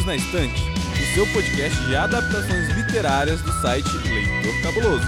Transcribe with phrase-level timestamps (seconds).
[0.00, 5.06] Perdidos na Estante, o seu podcast de adaptações literárias do site Leitor Cabuloso.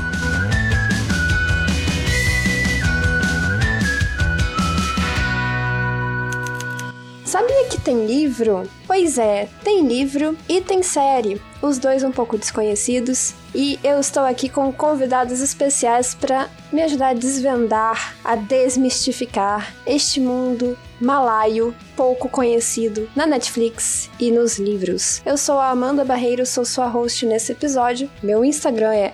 [7.24, 8.68] Sabia que tem livro?
[8.86, 14.24] Pois é, tem livro e tem série, os dois um pouco desconhecidos, e eu estou
[14.24, 22.28] aqui com convidados especiais para me ajudar a desvendar, a desmistificar este mundo malaio pouco
[22.28, 25.20] conhecido na Netflix e nos livros.
[25.26, 28.08] Eu sou a Amanda Barreiro, sou sua host nesse episódio.
[28.22, 29.12] Meu Instagram é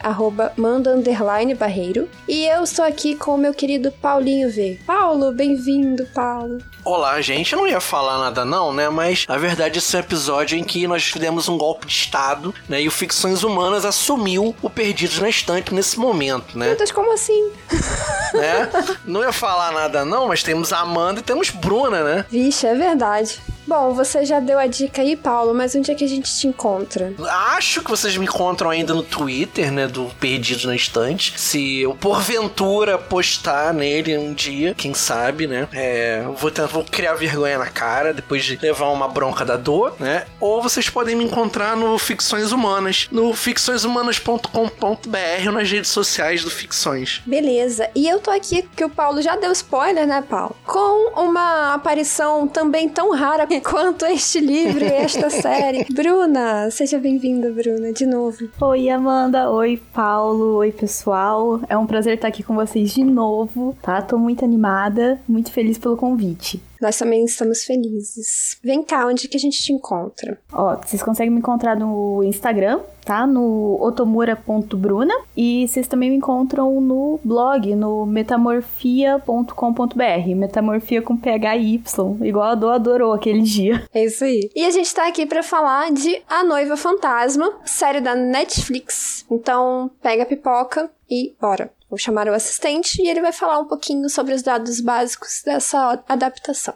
[0.56, 4.78] @manda_barreiro e eu estou aqui com o meu querido Paulinho V.
[4.86, 6.58] Paulo, bem-vindo, Paulo.
[6.84, 7.52] Olá, gente.
[7.52, 8.88] Eu não ia falar nada não, né?
[8.88, 12.37] Mas a verdade esse é um episódio em que nós fizemos um golpe de estado,
[12.68, 12.82] né?
[12.82, 16.66] E o Ficções Humanas assumiu o Perdidos na Estante nesse momento, né?
[16.66, 17.50] Meu Deus, como assim?
[18.34, 18.70] né?
[19.04, 22.24] Não ia falar nada não, mas temos a Amanda e temos Bruna, né?
[22.30, 23.40] Vixe, é verdade.
[23.68, 26.46] Bom, você já deu a dica aí, Paulo, mas onde é que a gente te
[26.46, 27.12] encontra?
[27.54, 29.86] Acho que vocês me encontram ainda no Twitter, né?
[29.86, 31.38] Do Perdidos na Estante.
[31.38, 35.68] Se eu, porventura, postar nele um dia, quem sabe, né?
[35.74, 39.94] É, vou, tentar, vou criar vergonha na cara depois de levar uma bronca da dor,
[40.00, 40.24] né?
[40.40, 46.50] Ou vocês podem me encontrar no Ficções Humanas, no ficçõeshumanas.com.br ou nas redes sociais do
[46.50, 47.20] Ficções.
[47.26, 47.90] Beleza.
[47.94, 50.56] E eu tô aqui, que o Paulo já deu spoiler, né, Paulo?
[50.64, 55.84] Com uma aparição também tão rara quanto este livro e esta série.
[55.92, 58.48] Bruna, seja bem-vinda, Bruna, de novo.
[58.60, 59.50] Oi, Amanda.
[59.50, 60.56] Oi, Paulo.
[60.56, 61.60] Oi, pessoal.
[61.68, 64.00] É um prazer estar aqui com vocês de novo, tá?
[64.02, 66.60] Tô muito animada, muito feliz pelo convite.
[66.80, 68.58] Nós também estamos felizes.
[68.62, 70.38] Vem cá, onde que a gente te encontra?
[70.52, 73.26] Ó, vocês conseguem me encontrar no Instagram, tá?
[73.26, 75.14] No otomura.bruna.
[75.36, 80.36] E vocês também me encontram no blog, no metamorfia.com.br.
[80.36, 81.82] Metamorfia com PHY,
[82.22, 83.84] igual a Do adorou aquele dia.
[83.92, 84.50] É isso aí.
[84.54, 89.26] E a gente tá aqui para falar de A Noiva Fantasma, série da Netflix.
[89.30, 91.70] Então, pega a pipoca e bora.
[91.90, 95.98] Vou chamar o assistente e ele vai falar um pouquinho sobre os dados básicos dessa
[96.06, 96.74] adaptação.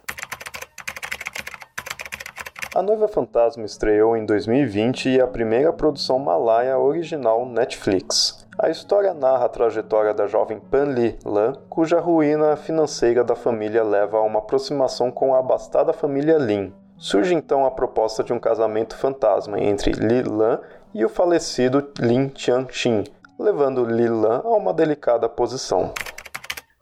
[2.75, 8.47] A Noiva Fantasma estreou em 2020 e é a primeira produção malaia original Netflix.
[8.59, 14.17] A história narra a trajetória da jovem Panli Lan, cuja ruína financeira da família leva
[14.17, 16.72] a uma aproximação com a abastada família Lin.
[16.97, 20.59] Surge então a proposta de um casamento fantasma entre Li Lan
[20.95, 23.05] e o falecido Lin Qianxin,
[23.42, 25.92] levando Lilan a uma delicada posição.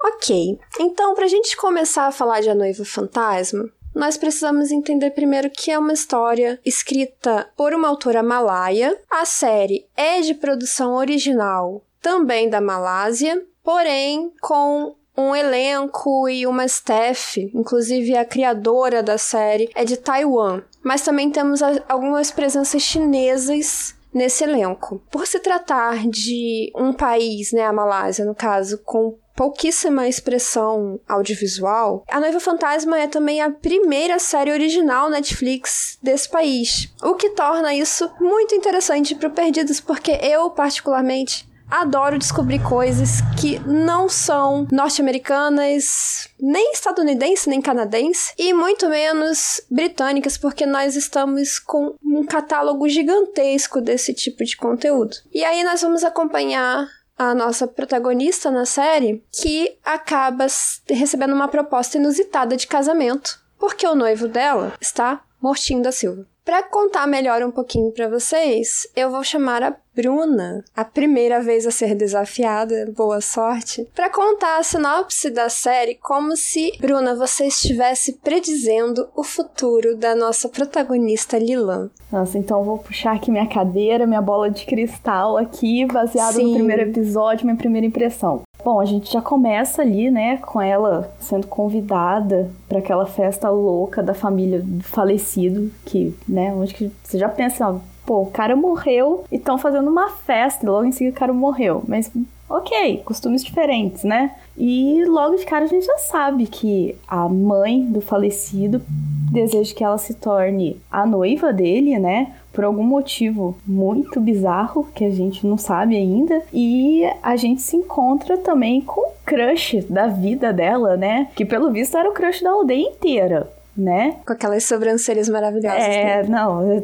[0.03, 5.11] Ok, então para a gente começar a falar de A Noiva Fantasma, nós precisamos entender
[5.11, 8.97] primeiro que é uma história escrita por uma autora malaia.
[9.11, 16.65] A série é de produção original também da Malásia, porém com um elenco e uma
[16.65, 20.63] staff, inclusive a criadora da série é de Taiwan.
[20.83, 25.03] Mas também temos algumas presenças chinesas nesse elenco.
[25.11, 32.05] Por se tratar de um país, né, a Malásia no caso, com pouquíssima expressão audiovisual,
[32.09, 37.75] A Noiva Fantasma é também a primeira série original Netflix desse país, o que torna
[37.75, 44.67] isso muito interessante para o Perdidos, porque eu, particularmente, adoro descobrir coisas que não são
[44.73, 52.89] norte-americanas, nem estadunidenses, nem canadenses, e muito menos britânicas, porque nós estamos com um catálogo
[52.89, 55.17] gigantesco desse tipo de conteúdo.
[55.33, 60.47] E aí nós vamos acompanhar a nossa protagonista na série, que acaba
[60.89, 66.27] recebendo uma proposta inusitada de casamento, porque o noivo dela está mortinho da Silva.
[66.45, 71.67] Para contar melhor um pouquinho para vocês, eu vou chamar a Bruna, a primeira vez
[71.67, 77.47] a ser desafiada, boa sorte, para contar a sinopse da série como se, Bruna, você
[77.47, 81.91] estivesse predizendo o futuro da nossa protagonista Lilan.
[82.11, 86.47] Nossa, então eu vou puxar aqui minha cadeira, minha bola de cristal aqui, baseado Sim.
[86.47, 88.43] no primeiro episódio, minha primeira impressão.
[88.65, 94.03] Bom, a gente já começa ali, né, com ela sendo convidada para aquela festa louca
[94.03, 99.23] da família do falecido, que, né, onde que você já pensa, pô, o cara morreu
[99.31, 101.85] e estão fazendo uma festa, logo em seguida o cara morreu.
[101.87, 102.11] Mas
[102.49, 104.33] ok, costumes diferentes, né?
[104.59, 108.83] E logo de cara a gente já sabe que a mãe do falecido
[109.31, 112.33] deseja que ela se torne a noiva dele, né?
[112.53, 116.43] Por algum motivo muito bizarro que a gente não sabe ainda.
[116.53, 121.29] E a gente se encontra também com o crush da vida dela, né?
[121.37, 124.17] Que pelo visto era o crush da aldeia inteira, né?
[124.27, 125.79] Com aquelas sobrancelhas maravilhosas.
[125.79, 126.83] É, não,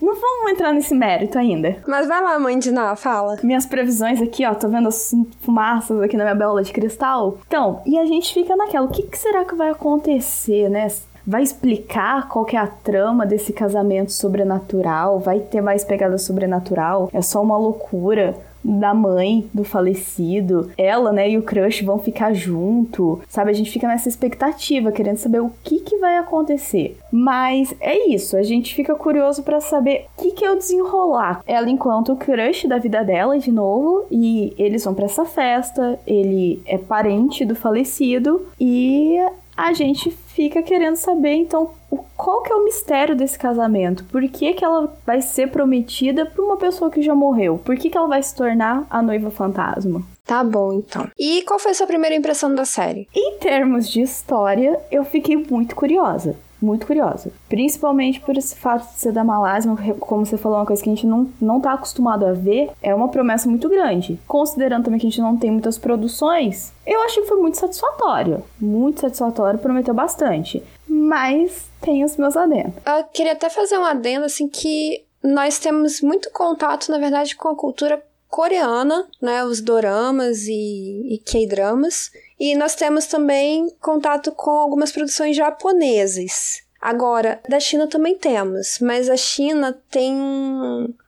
[0.00, 1.76] não vamos entrar nesse mérito ainda.
[1.86, 3.36] Mas vai lá, mãe de Ná, fala.
[3.42, 7.38] Minhas previsões aqui, ó, tô vendo as fumaças aqui na minha bola de cristal.
[7.46, 10.88] Então, e a gente fica naquela, o que, que será que vai acontecer, né?
[11.26, 15.18] Vai explicar qual que é a trama desse casamento sobrenatural?
[15.18, 17.08] Vai ter mais pegada sobrenatural?
[17.14, 18.34] É só uma loucura?
[18.64, 20.70] Da mãe do falecido.
[20.76, 23.20] Ela, né, e o crush vão ficar junto.
[23.28, 26.96] Sabe, a gente fica nessa expectativa, querendo saber o que que vai acontecer.
[27.12, 31.42] Mas é isso, a gente fica curioso para saber o que que é o desenrolar.
[31.46, 35.98] Ela enquanto o crush da vida dela de novo e eles vão para essa festa,
[36.06, 39.18] ele é parente do falecido e
[39.56, 41.70] a gente fica querendo saber então
[42.16, 44.04] qual que é o mistério desse casamento?
[44.04, 47.60] Por que, que ela vai ser prometida para uma pessoa que já morreu?
[47.64, 50.02] Por que, que ela vai se tornar a noiva fantasma?
[50.24, 51.08] Tá bom, então.
[51.18, 53.06] E qual foi a sua primeira impressão da série?
[53.14, 57.30] Em termos de história, eu fiquei muito curiosa muito curiosa.
[57.48, 59.70] Principalmente por esse fato de ser da Malásia,
[60.00, 62.94] como você falou, uma coisa que a gente não, não tá acostumado a ver, é
[62.94, 64.18] uma promessa muito grande.
[64.26, 68.42] Considerando também que a gente não tem muitas produções, eu achei que foi muito satisfatório.
[68.58, 70.62] Muito satisfatório, prometeu bastante.
[71.04, 72.74] Mas tem os meus adendos.
[72.86, 77.48] Eu queria até fazer um adendo, assim, que nós temos muito contato, na verdade, com
[77.48, 82.10] a cultura coreana, né, os doramas e, e K-dramas,
[82.40, 86.62] e nós temos também contato com algumas produções japonesas.
[86.80, 90.14] Agora, da China também temos, mas a China tem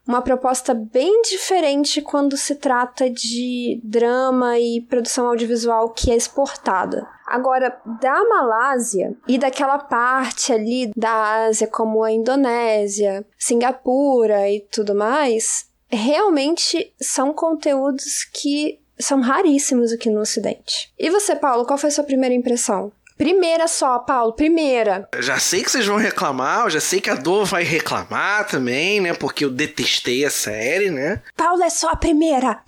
[0.06, 7.06] uma proposta bem diferente quando se trata de drama e produção audiovisual que é exportada.
[7.26, 14.94] Agora, da Malásia e daquela parte ali da Ásia, como a Indonésia, Singapura e tudo
[14.94, 20.92] mais, realmente são conteúdos que são raríssimos aqui no Ocidente.
[20.98, 22.92] E você, Paulo, qual foi a sua primeira impressão?
[23.16, 25.08] Primeira só, Paulo, primeira.
[25.12, 28.46] Eu já sei que vocês vão reclamar, eu já sei que a Dor vai reclamar
[28.46, 29.14] também, né?
[29.14, 31.22] Porque eu detestei a série, né?
[31.36, 32.60] Paulo, é só a primeira.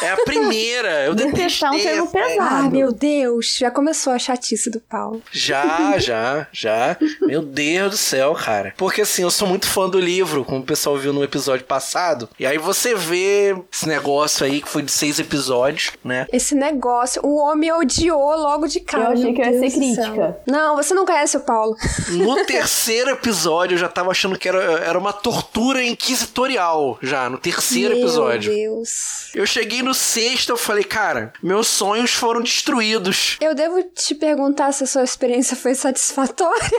[0.00, 1.68] É a primeira, eu detestei.
[1.68, 2.66] um termo pesado.
[2.66, 5.20] Ah, meu Deus, já começou a chatice do Paulo.
[5.32, 6.96] Já, já, já.
[7.20, 8.72] Meu Deus do céu, cara.
[8.76, 12.28] Porque assim, eu sou muito fã do livro, como o pessoal viu no episódio passado.
[12.38, 16.26] E aí você vê esse negócio aí que foi de seis episódios, né?
[16.32, 19.04] Esse negócio, o homem odiou logo de cara.
[19.04, 19.79] Eu achei que eu ia ser.
[19.80, 20.38] Crítica.
[20.46, 21.76] Não, você não conhece o Paulo.
[22.08, 27.38] No terceiro episódio eu já tava achando que era, era uma tortura inquisitorial, já, no
[27.38, 28.52] terceiro meu episódio.
[28.52, 29.30] Deus.
[29.34, 33.36] Eu cheguei no sexto, eu falei, cara, meus sonhos foram destruídos.
[33.40, 36.70] Eu devo te perguntar se a sua experiência foi satisfatória.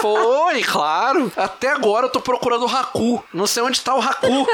[0.00, 1.32] Foi, claro.
[1.36, 3.22] Até agora eu tô procurando o Haku.
[3.32, 4.46] Não sei onde tá o Haku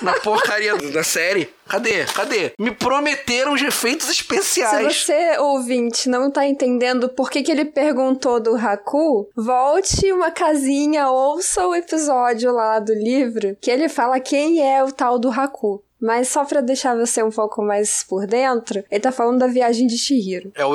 [0.00, 1.52] na porcaria da série.
[1.68, 2.04] Cadê?
[2.04, 2.52] Cadê?
[2.58, 5.02] Me prometeram os efeitos Se especiais.
[5.02, 11.08] você, ouvinte, não tá entendendo por que, que ele perguntou do Haku, volte uma casinha,
[11.08, 15.82] ouça o episódio lá do livro, que ele fala quem é o tal do Haku.
[16.00, 19.86] Mas só pra deixar você um pouco mais por dentro, ele tá falando da viagem
[19.86, 20.50] de Shihiro.
[20.56, 20.74] É o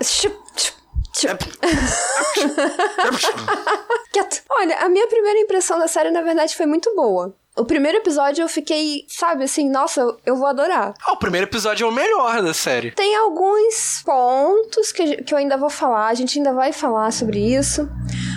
[0.00, 0.34] chup,
[1.12, 1.44] chup.
[4.12, 4.42] Quieto.
[4.50, 7.34] Olha, a minha primeira impressão da série, na verdade, foi muito boa.
[7.58, 10.94] O primeiro episódio eu fiquei, sabe, assim, nossa, eu vou adorar.
[11.04, 12.92] Ah, o primeiro episódio é o melhor da série.
[12.92, 17.40] Tem alguns pontos que, que eu ainda vou falar, a gente ainda vai falar sobre
[17.40, 17.88] isso,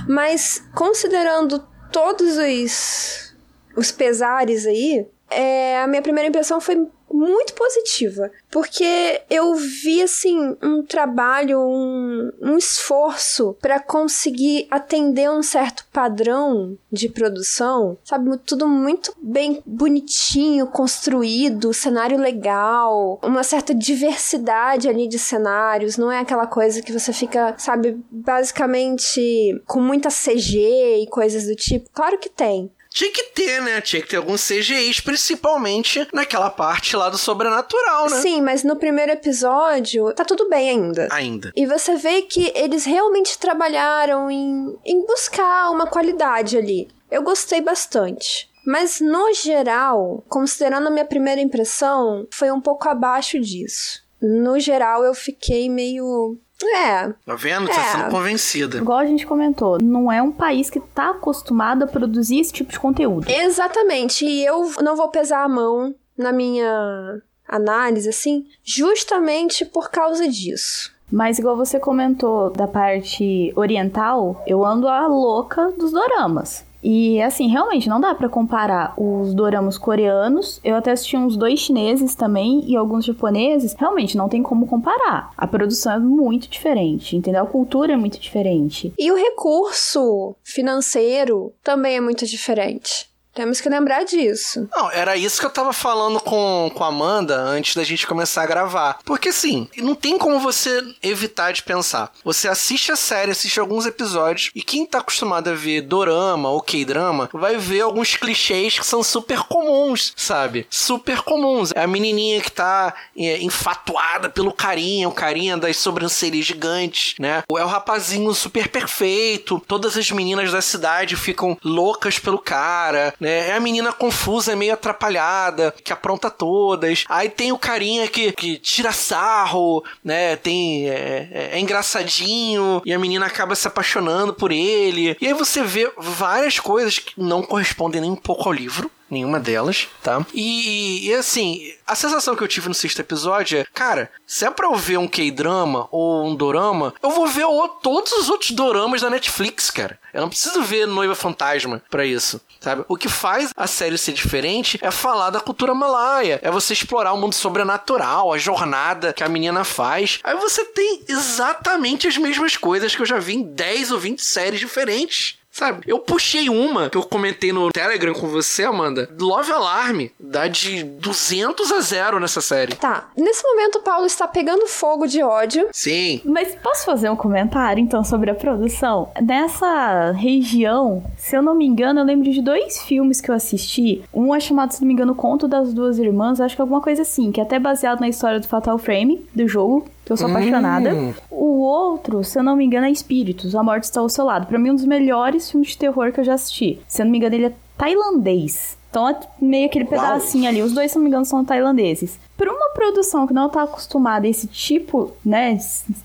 [0.08, 1.60] mas considerando
[1.92, 3.36] todos os,
[3.75, 10.56] os pesares aí, é, a minha primeira impressão foi muito positiva, porque eu vi assim
[10.62, 18.68] um trabalho, um, um esforço para conseguir atender um certo padrão de produção, sabe, tudo
[18.68, 26.48] muito bem bonitinho, construído, cenário legal, uma certa diversidade ali de cenários, não é aquela
[26.48, 31.89] coisa que você fica, sabe, basicamente com muita CG e coisas do tipo.
[31.94, 33.79] Claro que tem, Tinha que ter, né?
[33.79, 38.21] Tinha que ter alguns CGIs, principalmente naquela parte lá do sobrenatural, né?
[38.21, 41.07] Sim, mas no primeiro episódio tá tudo bem ainda.
[41.10, 41.53] Ainda.
[41.55, 46.89] E você vê que eles realmente trabalharam em, em buscar uma qualidade ali.
[47.10, 48.50] Eu gostei bastante.
[48.65, 54.01] Mas no geral, considerando a minha primeira impressão, foi um pouco abaixo disso.
[54.21, 56.38] No geral, eu fiquei meio.
[56.68, 57.68] É, Tá vendo?
[57.68, 57.84] Tá É.
[57.91, 58.77] sendo convencida.
[58.77, 62.72] Igual a gente comentou, não é um país que tá acostumado a produzir esse tipo
[62.72, 63.30] de conteúdo.
[63.30, 64.25] exatamente.
[64.25, 70.91] E eu não vou pesar a mão na minha análise, assim, justamente por causa disso.
[71.12, 76.63] Mas igual você comentou da parte oriental, eu ando a louca dos doramas.
[76.83, 80.59] E assim, realmente não dá para comparar os doramas coreanos.
[80.63, 83.75] Eu até assisti uns dois chineses também e alguns japoneses.
[83.77, 85.31] Realmente não tem como comparar.
[85.38, 87.43] A produção é muito diferente, entendeu?
[87.43, 88.93] A cultura é muito diferente.
[88.97, 93.11] E o recurso financeiro também é muito diferente.
[93.33, 94.67] Temos que lembrar disso.
[94.75, 98.43] Não, era isso que eu tava falando com, com a Amanda antes da gente começar
[98.43, 99.00] a gravar.
[99.05, 102.11] Porque assim, não tem como você evitar de pensar.
[102.25, 106.61] Você assiste a série, assiste alguns episódios, e quem tá acostumado a ver dorama ou
[106.61, 110.67] K-drama vai ver alguns clichês que são super comuns, sabe?
[110.69, 111.71] Super comuns.
[111.73, 117.43] É a menininha que tá é, enfatuada pelo carinha, o carinha das sobrancelhas gigantes, né?
[117.50, 123.13] Ou é o rapazinho super perfeito, todas as meninas da cidade ficam loucas pelo cara
[123.22, 123.50] né?
[123.50, 127.06] É a menina confusa, meio atrapalhada, que apronta todas.
[127.08, 130.36] Aí tem o carinha que, que tira sarro, né?
[130.36, 130.90] Tem.
[130.90, 135.16] É, é, é engraçadinho e a menina acaba se apaixonando por ele.
[135.22, 139.39] E aí você vê várias coisas que não correspondem nem um pouco ao livro nenhuma
[139.39, 140.25] delas, tá?
[140.34, 144.50] E, e, assim, a sensação que eu tive no sexto episódio é, cara, se é
[144.50, 148.51] pra eu ver um K-drama ou um dorama, eu vou ver o, todos os outros
[148.51, 150.00] doramas da Netflix, cara.
[150.13, 152.86] Eu não preciso ver Noiva Fantasma para isso, sabe?
[152.88, 157.13] O que faz a série ser diferente é falar da cultura malaia, é você explorar
[157.13, 160.20] o mundo sobrenatural, a jornada que a menina faz.
[160.24, 164.24] Aí você tem exatamente as mesmas coisas que eu já vi em 10 ou 20
[164.24, 165.40] séries diferentes.
[165.51, 165.81] Sabe?
[165.86, 169.10] Eu puxei uma que eu comentei no Telegram com você, Amanda.
[169.20, 172.75] Love Alarm dá de 200 a 0 nessa série.
[172.75, 173.10] Tá.
[173.17, 175.67] Nesse momento, o Paulo está pegando fogo de ódio.
[175.74, 176.22] Sim.
[176.24, 179.12] Mas posso fazer um comentário, então, sobre a produção?
[179.22, 184.03] Nessa região, se eu não me engano, eu lembro de dois filmes que eu assisti.
[184.13, 186.39] Um é chamado, se não me engano, Conto das Duas Irmãs.
[186.39, 189.25] Acho que é alguma coisa assim, que é até baseado na história do Fatal Frame,
[189.36, 190.31] do jogo que eu sou hum.
[190.31, 191.15] apaixonada.
[191.29, 194.48] O outro, se eu não me engano, é Espíritos, A Morte Está ao Seu Lado.
[194.48, 196.79] Pra mim, um dos melhores filmes de terror que eu já assisti.
[196.88, 198.77] Se eu não me engano, ele é tailandês.
[198.89, 200.51] Então é meio aquele pedacinho Uau.
[200.51, 200.62] ali.
[200.62, 202.20] Os dois, se não me engano, são tailandeses.
[202.36, 205.58] Pra uma produção que não tá acostumada a esse tipo, né,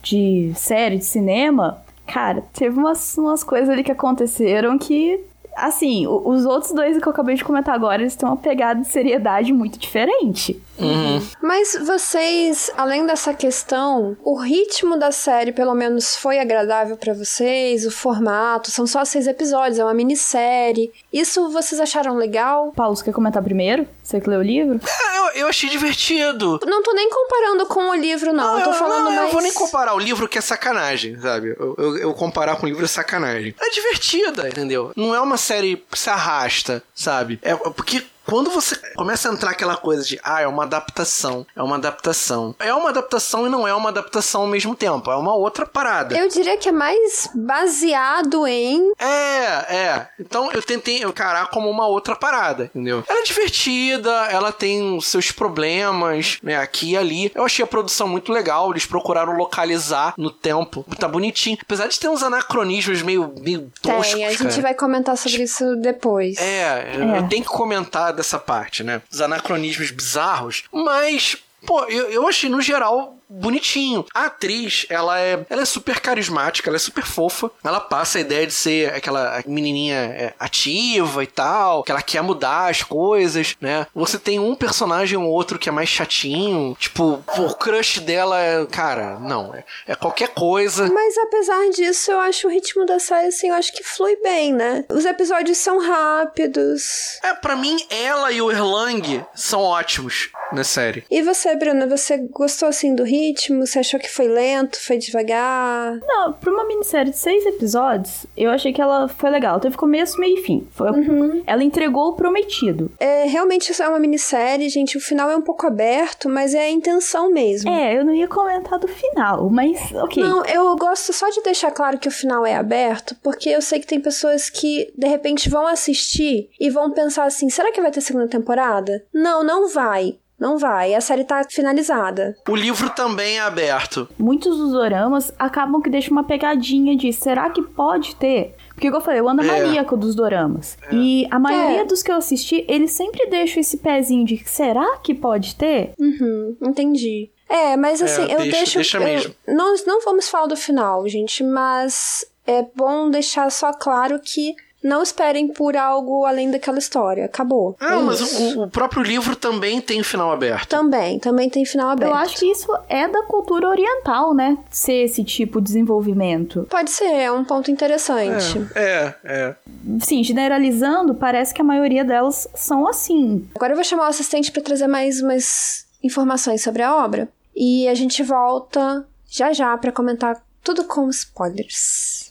[0.02, 5.20] de série, de cinema, cara, teve umas, umas coisas ali que aconteceram que
[5.56, 8.88] assim, os outros dois que eu acabei de comentar agora, eles têm uma pegada de
[8.88, 10.62] seriedade muito diferente.
[10.78, 11.22] Uhum.
[11.42, 17.86] Mas vocês, além dessa questão, o ritmo da série, pelo menos, foi agradável para vocês?
[17.86, 18.70] O formato?
[18.70, 20.92] São só seis episódios, é uma minissérie.
[21.12, 22.72] Isso vocês acharam legal?
[22.76, 23.86] Paulo, você quer comentar primeiro?
[24.02, 24.78] Você que leu o livro?
[25.36, 26.60] Eu, achei divertido.
[26.66, 28.52] Não tô nem comparando com o livro, não.
[28.52, 29.16] não eu tô falando não, mais.
[29.16, 31.54] Eu não vou nem comparar o livro que é sacanagem, sabe?
[31.58, 33.54] Eu, eu, eu comparar com o livro é sacanagem.
[33.60, 34.92] É divertida, entendeu?
[34.96, 37.38] Não é uma série que se arrasta, sabe?
[37.42, 41.62] É porque quando você começa a entrar aquela coisa de, ah, é uma adaptação, é
[41.62, 42.54] uma adaptação.
[42.58, 46.16] É uma adaptação e não é uma adaptação ao mesmo tempo, é uma outra parada.
[46.16, 48.92] Eu diria que é mais baseado em.
[48.98, 50.08] É, é.
[50.18, 53.04] Então eu tentei encarar como uma outra parada, entendeu?
[53.08, 57.32] Ela é divertida, ela tem seus problemas, né, aqui e ali.
[57.34, 61.58] Eu achei a produção muito legal, eles procuraram localizar no tempo, tá bonitinho.
[61.60, 64.62] Apesar de ter uns anacronismos meio, meio toscos, Tem, a gente cara.
[64.62, 66.38] vai comentar sobre isso depois.
[66.38, 69.02] É, é, eu tenho que comentar dessa parte, né?
[69.10, 74.04] Os anacronismos bizarros, mas Pô, eu, eu achei no geral bonitinho.
[74.14, 77.50] A atriz, ela é, ela é super carismática, ela é super fofa.
[77.64, 82.22] Ela passa a ideia de ser aquela menininha é, ativa e tal, que ela quer
[82.22, 83.86] mudar as coisas, né?
[83.94, 88.64] Você tem um personagem ou outro que é mais chatinho, tipo, o crush dela é,
[88.66, 90.90] cara, não, é, é qualquer coisa.
[90.92, 94.52] Mas apesar disso, eu acho o ritmo da série, assim, eu acho que flui bem,
[94.52, 94.84] né?
[94.88, 97.18] Os episódios são rápidos.
[97.22, 101.04] É, para mim, ela e o Erlang são ótimos na série.
[101.10, 103.15] E você, Bruna, você gostou, assim, do ritmo?
[103.16, 103.66] Ritmo?
[103.66, 105.98] Você achou que foi lento, foi devagar?
[106.02, 109.60] Não, pra uma minissérie de seis episódios, eu achei que ela foi legal.
[109.60, 110.66] Teve começo, meio e fim.
[110.72, 111.42] Foi, uhum.
[111.46, 112.90] Ela entregou o prometido.
[112.98, 114.96] É, realmente isso é uma minissérie, gente.
[114.96, 117.70] O final é um pouco aberto, mas é a intenção mesmo.
[117.70, 120.22] É, eu não ia comentar do final, mas ok.
[120.22, 123.80] Não, eu gosto só de deixar claro que o final é aberto, porque eu sei
[123.80, 127.90] que tem pessoas que, de repente, vão assistir e vão pensar assim: será que vai
[127.90, 129.04] ter segunda temporada?
[129.12, 130.18] Não, não vai.
[130.38, 132.36] Não vai, a série tá finalizada.
[132.48, 134.06] O livro também é aberto.
[134.18, 138.54] Muitos dos doramas acabam que deixam uma pegadinha de será que pode ter?
[138.68, 139.46] Porque, como eu falei, eu ando é.
[139.46, 140.76] maníaco dos doramas.
[140.90, 140.94] É.
[140.94, 141.84] E a maioria é.
[141.84, 145.94] dos que eu assisti, eles sempre deixam esse pezinho de será que pode ter?
[145.98, 147.30] Uhum, entendi.
[147.48, 148.78] É, mas assim, é, eu deixa, deixo.
[148.78, 149.34] Deixa mesmo.
[149.48, 154.54] nós não vamos falar do final, gente, mas é bom deixar só claro que
[154.86, 157.24] não esperem por algo além daquela história.
[157.24, 157.76] Acabou.
[157.80, 160.68] Ah, É mas o, o próprio livro também tem final aberto.
[160.68, 162.10] Também, também tem final aberto.
[162.10, 164.56] Eu acho que isso é da cultura oriental, né?
[164.70, 166.66] Ser esse tipo de desenvolvimento.
[166.70, 168.64] Pode ser, é um ponto interessante.
[168.74, 169.54] É, é.
[170.00, 173.48] Sim, generalizando, parece que a maioria delas são assim.
[173.54, 177.28] Agora eu vou chamar o assistente para trazer mais umas informações sobre a obra.
[177.54, 182.25] E a gente volta já já para comentar tudo com spoilers.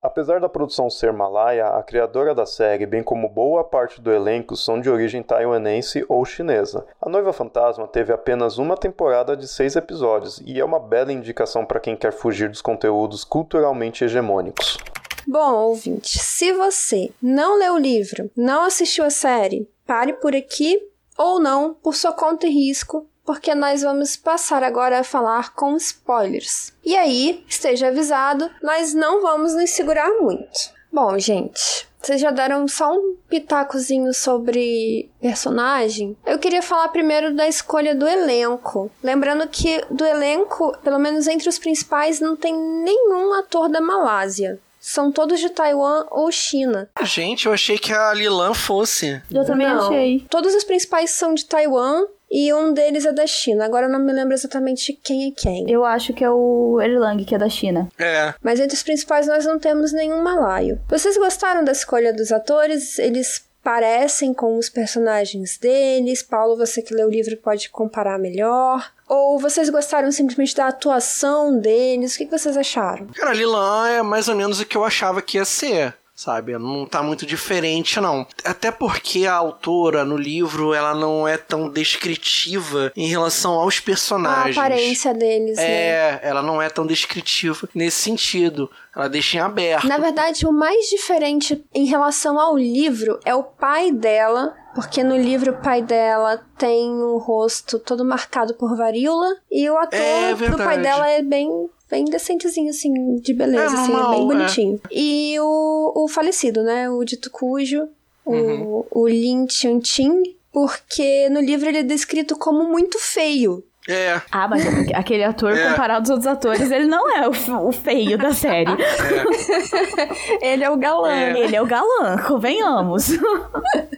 [0.00, 4.56] Apesar da produção ser malaia, a criadora da série, bem como boa parte do elenco,
[4.56, 6.86] são de origem taiwanense ou chinesa.
[7.02, 11.66] A Noiva Fantasma teve apenas uma temporada de seis episódios e é uma bela indicação
[11.66, 14.78] para quem quer fugir dos conteúdos culturalmente hegemônicos.
[15.26, 20.80] Bom, ouvinte, se você não leu o livro, não assistiu a série, pare por aqui
[21.18, 25.76] ou não, por sua conta e risco, porque nós vamos passar agora a falar com
[25.76, 26.72] spoilers.
[26.82, 30.70] E aí, esteja avisado, nós não vamos nos segurar muito.
[30.90, 36.16] Bom, gente, vocês já deram só um pitacozinho sobre personagem.
[36.24, 38.90] Eu queria falar primeiro da escolha do elenco.
[39.02, 44.58] Lembrando que do elenco, pelo menos entre os principais, não tem nenhum ator da Malásia.
[44.80, 46.88] São todos de Taiwan ou China.
[47.02, 49.20] Gente, eu achei que a Lilan fosse.
[49.30, 49.84] Eu também Não.
[49.86, 50.24] achei.
[50.30, 53.64] Todos os principais são de Taiwan e um deles é da China.
[53.64, 55.70] Agora eu não me lembro exatamente quem é quem.
[55.70, 57.88] Eu acho que é o Erlang, que é da China.
[57.98, 58.34] É.
[58.42, 60.80] Mas entre os principais nós não temos nenhum malaio.
[60.88, 62.98] Vocês gostaram da escolha dos atores?
[62.98, 66.22] Eles parecem com os personagens deles?
[66.22, 68.90] Paulo, você que leu o livro pode comparar melhor.
[69.08, 72.14] Ou vocês gostaram simplesmente da atuação deles?
[72.14, 73.06] O que que vocês acharam?
[73.08, 75.94] Cara, a Lilan é mais ou menos o que eu achava que ia ser.
[76.18, 78.26] Sabe, não tá muito diferente, não.
[78.44, 83.82] Até porque a autora no livro ela não é tão descritiva em relação aos A
[83.82, 84.58] personagens.
[84.58, 85.62] aparência deles, né?
[85.64, 88.68] É, ela não é tão descritiva nesse sentido.
[88.96, 89.86] Ela deixa em aberto.
[89.86, 95.16] Na verdade, o mais diferente em relação ao livro é o pai dela, porque no
[95.16, 100.32] livro o pai dela tem um rosto todo marcado por varíola e o ator É
[100.36, 104.26] do pai dela é bem bem decentezinho assim, de beleza, É assim, normal, bem é.
[104.26, 104.80] bonitinho.
[104.88, 107.88] E o, o falecido, né, o dito cujo,
[108.24, 108.84] Uhum.
[108.92, 113.64] o, o Lin Tianqing, porque no livro ele é descrito como muito feio.
[113.88, 114.62] É, Ah, mas
[114.94, 115.70] aquele ator, É.
[115.70, 118.70] comparado aos outros atores, ele não é o, feio da série.
[120.42, 121.10] Ele é o galã.
[121.12, 121.38] É.
[121.40, 123.08] Ele é o galã, convenhamos.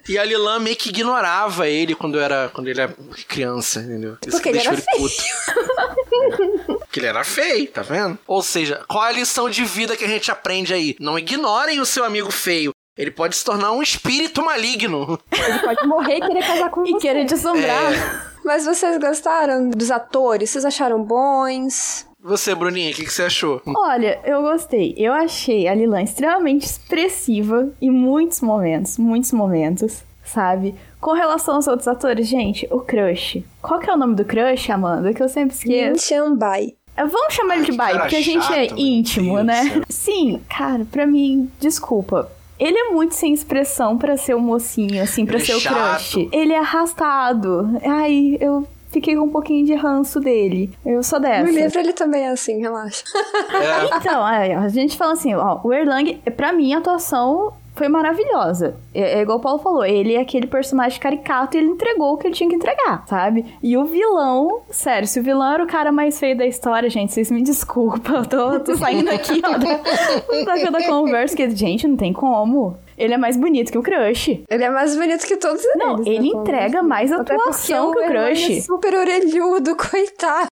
[0.09, 2.95] e a Lilan meio que ignorava ele quando, era, quando ele era
[3.29, 4.17] criança, entendeu?
[4.27, 6.79] Isso Porque que ele era puto.
[6.79, 8.19] Porque ele era feio, tá vendo?
[8.27, 10.97] Ou seja, qual é a lição de vida que a gente aprende aí?
[11.01, 12.73] Não ignorem o seu amigo feio.
[13.01, 15.19] Ele pode se tornar um espírito maligno.
[15.33, 16.99] Ele pode morrer e querer casar com e você.
[16.99, 17.93] querer te assombrar.
[17.95, 18.21] É.
[18.45, 20.51] Mas vocês gostaram dos atores?
[20.51, 22.07] Vocês acharam bons?
[22.23, 23.63] Você, Bruninha, o que, que você achou?
[23.75, 24.95] Olha, eu gostei.
[24.99, 30.75] Eu achei a Lilan extremamente expressiva em muitos momentos, muitos momentos, sabe?
[31.01, 33.43] Com relação aos outros atores, gente, o Crush.
[33.63, 35.15] Qual que é o nome do Crush, Amanda?
[35.15, 36.07] Que eu sempre esqueço.
[36.07, 36.75] Xianbai.
[36.95, 39.81] É, Vamos chamar ele de Bai, porque a gente é chato, meu íntimo, né?
[39.89, 42.31] Sim, cara, pra mim, desculpa.
[42.61, 45.61] Ele é muito sem expressão pra ser o mocinho, assim, pra Ele é ser o
[45.61, 46.29] crush.
[46.31, 47.71] Ele é arrastado.
[47.85, 50.71] Ai, eu fiquei com um pouquinho de ranço dele.
[50.85, 51.45] Eu sou dessa.
[51.45, 53.03] No livro ele também é assim, relaxa.
[53.15, 57.89] É, Então, é, a gente fala assim, ó, o Erlang, pra mim, a atuação foi
[57.89, 58.77] maravilhosa.
[58.95, 62.19] É, é igual o Paulo falou, ele é aquele personagem caricato e ele entregou o
[62.19, 63.55] que ele tinha que entregar, sabe?
[63.63, 67.11] E o vilão, sério, se o vilão era o cara mais feio da história, gente,
[67.11, 71.97] vocês me desculpam, eu tô, tô saindo aqui, da, da, da conversa, que, gente, não
[71.97, 72.77] tem como.
[73.01, 74.45] Ele é mais bonito que o Crush.
[74.47, 76.07] Ele é mais bonito que todos Não, eles.
[76.07, 78.59] ele né, entrega mais Até porque atuação que o Erlang Crush.
[78.59, 80.49] É super orelhudo, coitado.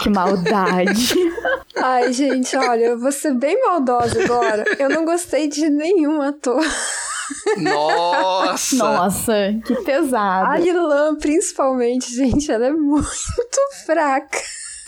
[0.00, 1.14] Que maldade.
[1.76, 4.64] Ai, gente, olha, eu vou ser bem maldosa agora.
[4.78, 6.62] Eu não gostei de nenhum ator.
[7.56, 8.76] nossa!
[8.76, 9.34] Nossa,
[9.66, 10.50] que pesado.
[10.50, 13.10] A Lilan, principalmente, gente, ela é muito
[13.84, 14.38] fraca.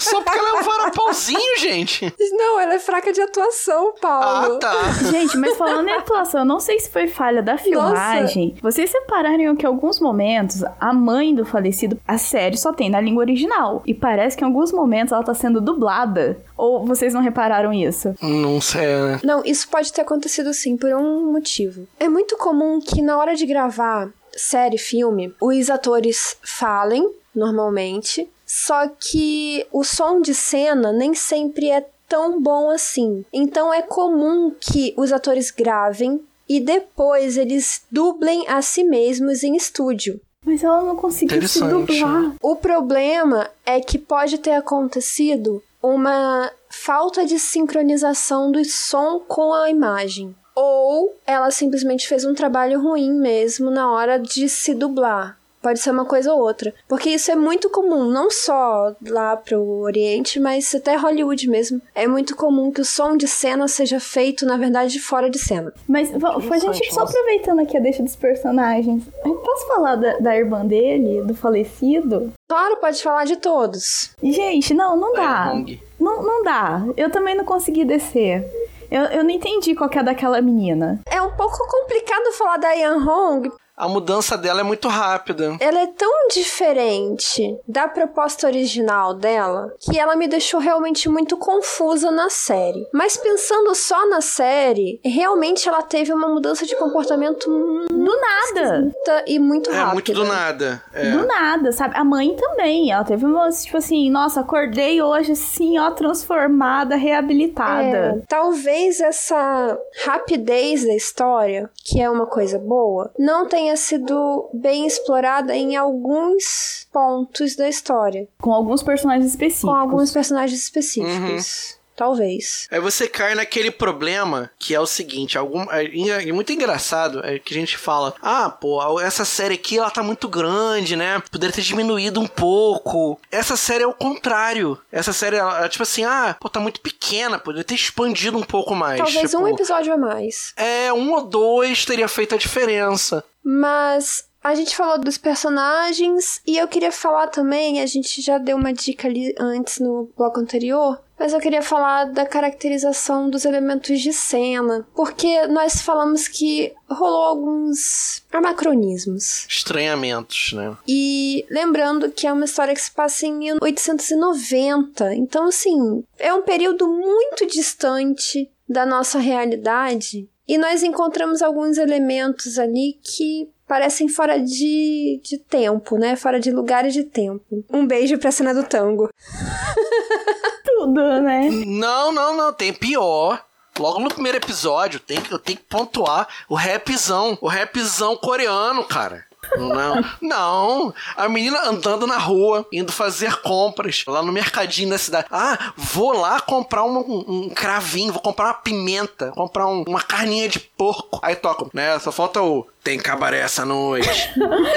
[0.03, 2.13] Só porque ela é um varapauzinho, gente.
[2.33, 4.57] Não, ela é fraca de atuação, Paulo.
[4.57, 4.93] Ah, tá.
[5.11, 8.57] Gente, mas falando em atuação, eu não sei se foi falha da filmagem.
[8.61, 13.01] Vocês separaram que em alguns momentos a mãe do falecido, a série só tem na
[13.01, 13.83] língua original.
[13.87, 16.39] E parece que em alguns momentos ela tá sendo dublada.
[16.57, 18.15] Ou vocês não repararam isso?
[18.21, 19.21] Não sei, né?
[19.23, 21.87] Não, isso pode ter acontecido sim, por um motivo.
[21.99, 28.87] É muito comum que na hora de gravar série, filme, os atores falem normalmente, só
[28.87, 33.25] que o som de cena nem sempre é tão bom assim.
[33.33, 39.57] Então é comum que os atores gravem e depois eles dublem a si mesmos em
[39.57, 40.21] estúdio.
[40.45, 42.35] Mas ela não conseguiu se dublar.
[42.43, 49.71] O problema é que pode ter acontecido uma falta de sincronização do som com a
[49.71, 50.37] imagem.
[50.55, 55.39] ou ela simplesmente fez um trabalho ruim mesmo na hora de se dublar.
[55.63, 56.75] Pode ser uma coisa ou outra.
[56.89, 61.81] Porque isso é muito comum, não só lá pro Oriente, mas até Hollywood mesmo.
[61.95, 65.73] É muito comum que o som de cena seja feito, na verdade, fora de cena.
[65.89, 69.05] Mas a gente só aproveitando aqui a deixa dos personagens.
[69.23, 72.33] Posso falar da, da irmã dele, do falecido?
[72.49, 74.15] Claro, pode falar de todos.
[74.23, 75.55] Gente, não, não dá.
[75.99, 76.85] Não, não dá.
[76.97, 78.45] Eu também não consegui descer.
[78.91, 81.01] Eu, eu não entendi qual que é daquela menina.
[81.11, 83.51] É um pouco complicado falar da Yan Hong,
[83.83, 85.57] a mudança dela é muito rápida.
[85.59, 92.09] Ela é tão diferente da proposta original dela que ela me deixou realmente muito confusa
[92.13, 92.87] na série.
[92.95, 97.51] Mas pensando só na série, realmente ela teve uma mudança de comportamento
[97.91, 98.95] do nada
[99.27, 99.91] e muito rápida.
[99.91, 100.83] É muito do nada.
[100.93, 101.11] É.
[101.11, 101.97] Do nada, sabe?
[101.97, 107.97] A mãe também, ela teve uma tipo assim, nossa, acordei hoje assim, ó, transformada, reabilitada.
[107.97, 114.51] É, talvez essa rapidez da história, que é uma coisa boa, não tenha tenha sido
[114.53, 118.29] bem explorada em alguns pontos da história.
[118.41, 119.71] Com alguns personagens específicos.
[119.71, 121.77] Com alguns personagens específicos.
[121.77, 121.83] Uhum.
[121.95, 122.69] Talvez.
[122.71, 127.39] Aí você cai naquele problema que é o seguinte: algum, é, é, muito engraçado é
[127.39, 131.23] que a gente fala: ah, pô, essa série aqui ela tá muito grande, né?
[131.31, 133.21] Poderia ter diminuído um pouco.
[133.31, 134.79] Essa série é o contrário.
[134.91, 138.75] Essa série, ela, tipo assim, ah, pô, tá muito pequena, poderia ter expandido um pouco
[138.75, 138.99] mais.
[138.99, 140.55] Talvez tipo, um episódio a mais.
[140.57, 143.23] É, um ou dois teria feito a diferença.
[143.43, 148.57] Mas a gente falou dos personagens e eu queria falar também, a gente já deu
[148.57, 154.01] uma dica ali antes no bloco anterior, mas eu queria falar da caracterização dos elementos
[154.01, 159.47] de cena, porque nós falamos que rolou alguns anacronismos.
[159.49, 160.77] Estranhamentos, né?
[160.89, 166.43] E lembrando que é uma história que se passa em 1890, então assim, é um
[166.43, 174.39] período muito distante da nossa realidade e nós encontramos alguns elementos ali que parecem fora
[174.39, 176.15] de, de tempo, né?
[176.15, 177.65] Fora de lugar e de tempo.
[177.73, 179.09] Um beijo pra cena do tango.
[180.63, 181.49] Tudo, né?
[181.67, 182.53] Não, não, não.
[182.53, 183.43] Tem pior.
[183.79, 187.39] Logo no primeiro episódio, tem que, eu tenho que pontuar o rapzão.
[187.41, 189.25] O rapzão coreano, cara.
[189.57, 190.95] Não, não.
[191.17, 195.27] A menina andando na rua, indo fazer compras lá no mercadinho da cidade.
[195.31, 200.49] Ah, vou lá comprar um, um, cravinho, vou comprar uma pimenta, comprar um, uma carninha
[200.49, 201.21] de porco.
[201.23, 201.99] Aí toca, né?
[201.99, 204.09] Só falta o tem cabaré essa noite.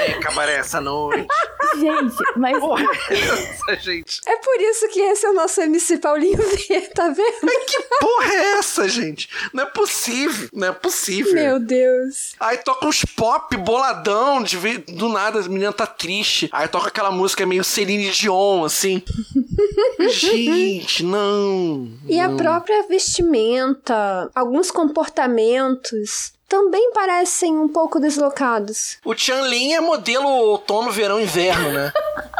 [0.06, 1.26] Tem cabaré essa noite.
[1.76, 2.58] Gente, mas.
[2.58, 4.20] Porra, é essa, gente.
[4.26, 7.36] É por isso que esse é o nosso MC Paulinho V, tá vendo?
[7.42, 9.28] Mas que porra é essa, gente?
[9.52, 10.48] Não é possível.
[10.52, 11.34] Não é possível.
[11.34, 12.34] Meu Deus.
[12.38, 16.48] Aí toca uns pop boladão, de do nada a menina tá triste.
[16.52, 19.02] Aí toca aquela música meio Celine Dion, assim.
[20.08, 21.90] gente, não.
[22.08, 22.34] E não.
[22.34, 28.98] a própria vestimenta, alguns comportamentos também parecem um pouco deslocados.
[29.04, 29.14] O
[29.46, 31.92] Lin é modelo outono, verão, inverno, né?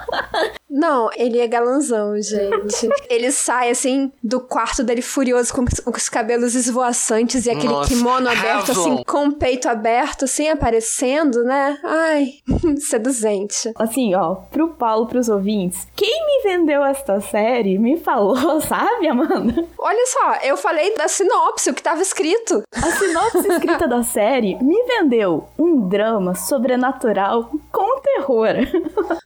[0.69, 2.89] Não, ele é galanzão, gente.
[3.09, 7.89] ele sai assim do quarto dele furioso com, com os cabelos esvoaçantes e aquele Nossa,
[7.89, 11.79] kimono aberto, assim, com o peito aberto, assim, aparecendo, né?
[11.85, 12.35] Ai,
[12.81, 13.73] seduzente.
[13.77, 19.65] Assim, ó, pro Paulo, pros ouvintes, quem me vendeu esta série me falou, sabe, Amanda?
[19.79, 22.63] Olha só, eu falei da sinopse, o que tava escrito.
[22.73, 28.55] A sinopse escrita da série me vendeu um drama sobrenatural com terror.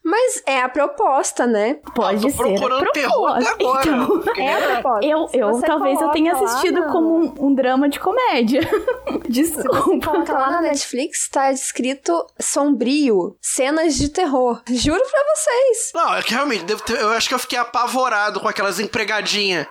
[0.05, 1.79] Mas é a proposta, né?
[1.95, 2.37] Pode eu ser.
[2.37, 3.91] procurando terror até agora.
[3.91, 5.07] Então, é a proposta.
[5.07, 8.61] Eu, eu talvez eu tenha assistido lá, como um, um, drama de comédia.
[9.29, 10.25] Desculpa.
[10.27, 14.61] Se lá na Netflix tá escrito sombrio, cenas de terror.
[14.69, 15.93] Juro pra vocês.
[15.95, 19.67] Não, é que realmente, ter, eu acho que eu fiquei apavorado com aquelas empregadinhas.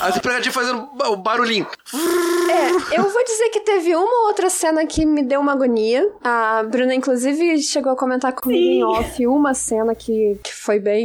[0.00, 1.66] As empregadinhas fazendo o barulhinho.
[1.92, 6.08] É, eu vou dizer que teve uma outra cena que me deu uma agonia.
[6.22, 8.78] A Bruna, inclusive, chegou a comentar comigo Sim.
[8.78, 10.95] em off uma cena que, que foi bem.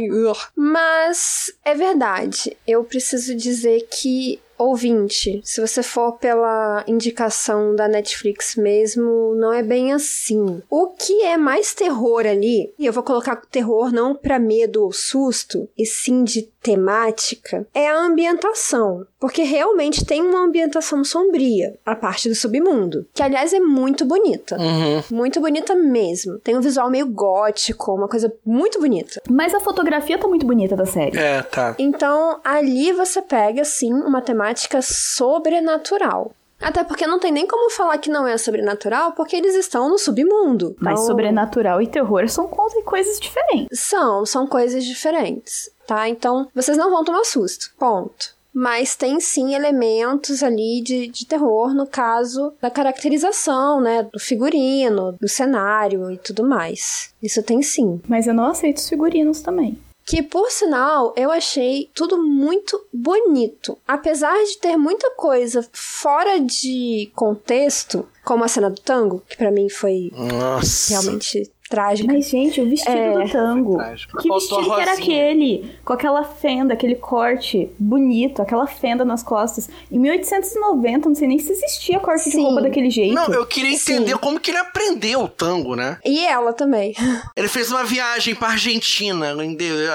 [0.56, 2.56] Mas é verdade.
[2.66, 9.62] Eu preciso dizer que ouvinte, se você for pela indicação da Netflix mesmo, não é
[9.62, 10.62] bem assim.
[10.70, 14.92] O que é mais terror ali, e eu vou colocar terror não para medo ou
[14.92, 19.06] susto, e sim de temática, é a ambientação.
[19.22, 23.06] Porque realmente tem uma ambientação sombria, a parte do submundo.
[23.14, 24.56] Que, aliás, é muito bonita.
[24.58, 25.00] Uhum.
[25.12, 26.40] Muito bonita mesmo.
[26.40, 29.22] Tem um visual meio gótico, uma coisa muito bonita.
[29.30, 31.16] Mas a fotografia tá muito bonita da série.
[31.16, 31.76] É, tá.
[31.78, 36.32] Então, ali você pega, sim, uma temática sobrenatural.
[36.60, 39.98] Até porque não tem nem como falar que não é sobrenatural, porque eles estão no
[39.98, 40.74] submundo.
[40.80, 41.06] Mas então...
[41.06, 43.78] sobrenatural e terror são coisas diferentes.
[43.78, 46.08] São, são coisas diferentes, tá?
[46.08, 47.70] Então, vocês não vão tomar susto.
[47.78, 48.41] Ponto.
[48.54, 55.12] Mas tem sim elementos ali de, de terror no caso da caracterização, né, do figurino,
[55.20, 57.14] do cenário e tudo mais.
[57.22, 58.00] Isso tem sim.
[58.06, 59.78] Mas eu não aceito os figurinos também.
[60.04, 63.78] Que, por sinal, eu achei tudo muito bonito.
[63.86, 69.52] Apesar de ter muita coisa fora de contexto, como a cena do tango, que para
[69.52, 70.90] mim foi Nossa.
[70.90, 72.12] realmente trágica.
[72.12, 73.24] Mas, gente, o vestido É.
[73.24, 73.76] do tango.
[73.76, 74.18] Trágico.
[74.18, 75.72] Que Faltou vestido a que era aquele?
[75.84, 79.68] Com aquela fenda, aquele corte bonito, aquela fenda nas costas.
[79.90, 82.42] Em 1890, não sei nem se existia corte de Sim.
[82.42, 83.14] roupa daquele jeito.
[83.14, 84.18] Não, eu queria entender Sim.
[84.18, 85.98] como que ele aprendeu o tango, né?
[86.04, 86.94] E ela também.
[87.36, 89.34] Ele fez uma viagem pra Argentina,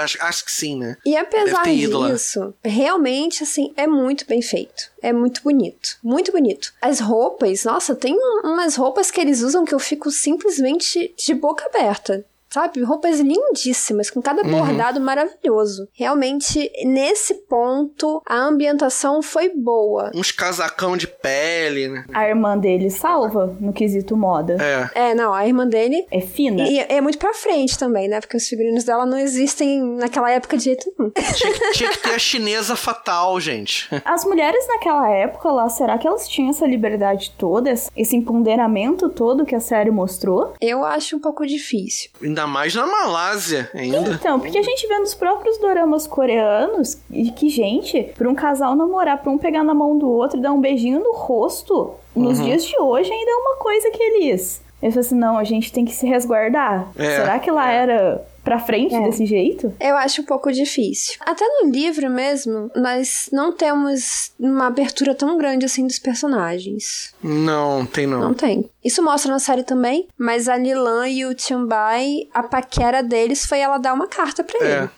[0.03, 0.97] acho, acho que sim, né?
[1.05, 4.91] E apesar disso, realmente, assim, é muito bem feito.
[5.01, 5.97] É muito bonito.
[6.03, 6.73] Muito bonito.
[6.81, 11.33] As roupas, nossa, tem um- umas roupas que eles usam que eu fico simplesmente de
[11.33, 12.23] boca aberta.
[12.49, 12.81] Sabe?
[12.81, 14.51] Roupas lindíssimas, com cada Uhum.
[14.51, 15.87] bordado maravilhoso.
[15.93, 20.11] Realmente, nesse ponto, a ambientação foi boa.
[20.15, 22.05] Uns casacão de pele, né?
[22.13, 24.57] A irmã dele salva no quesito moda.
[24.93, 25.09] É.
[25.09, 26.05] É, não, a irmã dele.
[26.11, 26.63] É fina.
[26.67, 28.19] E é muito pra frente também, né?
[28.21, 31.11] Porque os figurinos dela não existem naquela época de jeito nenhum.
[31.11, 33.87] Tinha, que- tinha que ter a chinesa fatal, gente.
[34.05, 39.45] As mulheres naquela época lá, será que elas tinham essa liberdade toda, esse empoderamento todo
[39.45, 40.53] que a série mostrou?
[40.61, 42.09] Eu acho um pouco difícil.
[42.21, 44.11] Ainda mais na Malásia ainda.
[44.11, 48.75] Então, porque a gente vê nos próprios doramas coreanos e que, gente, pra um casal
[48.75, 52.41] namorar, pra um pegar na mão do outro e dar um beijinho no rosto, nos
[52.41, 54.61] dias de hoje ainda é uma coisa que eles.
[54.81, 56.87] Eles falam assim, não, a gente tem que se resguardar.
[56.97, 59.01] É, Será que lá era pra frente É.
[59.01, 59.73] desse jeito?
[59.77, 61.15] Eu acho um pouco difícil.
[61.19, 67.13] Até no livro mesmo, nós não temos uma abertura tão grande assim dos personagens.
[67.21, 68.21] Não, tem não.
[68.21, 68.69] Não tem.
[68.83, 73.59] Isso mostra na série também, mas a Lilan e o Tianbai, a paquera deles foi
[73.59, 74.77] ela dar uma carta pra É.
[74.79, 74.89] ele.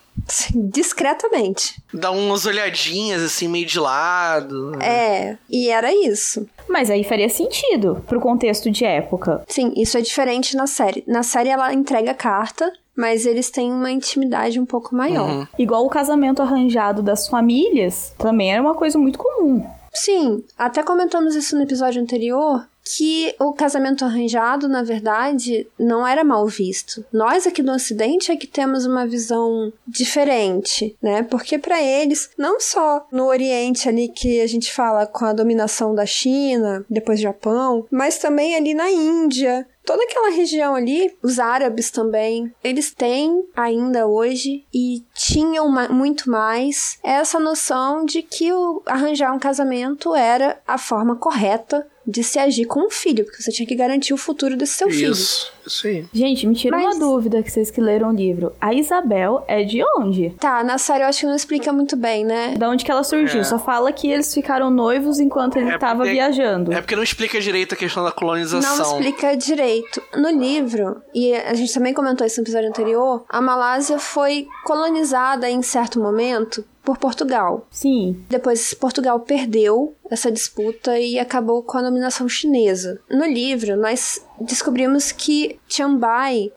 [0.54, 1.82] Discretamente.
[1.92, 4.80] Dá umas olhadinhas assim, meio de lado.
[4.82, 6.46] É, e era isso.
[6.68, 9.42] Mas aí faria sentido pro contexto de época.
[9.48, 11.02] Sim, isso é diferente na série.
[11.06, 15.28] Na série ela entrega a carta, mas eles têm uma intimidade um pouco maior.
[15.28, 15.46] Uhum.
[15.58, 19.64] Igual o casamento arranjado das famílias, também era uma coisa muito comum.
[19.92, 22.64] Sim, até comentamos isso no episódio anterior,
[22.96, 27.04] que o casamento arranjado, na verdade, não era mal visto.
[27.12, 31.22] Nós aqui do Ocidente é que temos uma visão diferente, né?
[31.22, 35.94] Porque para eles, não só no Oriente ali que a gente fala com a dominação
[35.94, 41.38] da China, depois do Japão, mas também ali na Índia, toda aquela região ali, os
[41.38, 48.52] árabes também, eles têm ainda hoje e tinham ma- muito mais essa noção de que
[48.52, 53.42] o arranjar um casamento era a forma correta de se agir com um filho, porque
[53.42, 55.12] você tinha que garantir o futuro desse seu filho.
[55.12, 56.04] Isso, isso aí.
[56.12, 58.52] Gente, me tira Mas- uma dúvida que vocês que leram o livro.
[58.60, 60.30] A Isabel é de onde?
[60.38, 62.54] Tá, na série eu acho que não explica muito bem, né?
[62.56, 63.40] Da onde que ela surgiu?
[63.40, 63.44] É.
[63.44, 66.72] Só fala que eles ficaram noivos enquanto ele É tava porque- viajando.
[66.72, 68.76] É porque não explica direito a questão da colonização.
[68.76, 70.02] Não explica direito.
[70.16, 75.48] No livro, e a gente também comentou isso no episódio anterior, a Malásia foi colonizada
[75.50, 77.66] em certo momento por Portugal.
[77.70, 78.24] Sim.
[78.28, 82.98] Depois, Portugal perdeu essa disputa e acabou com a dominação chinesa.
[83.10, 86.00] No livro, nós descobrimos que Chiang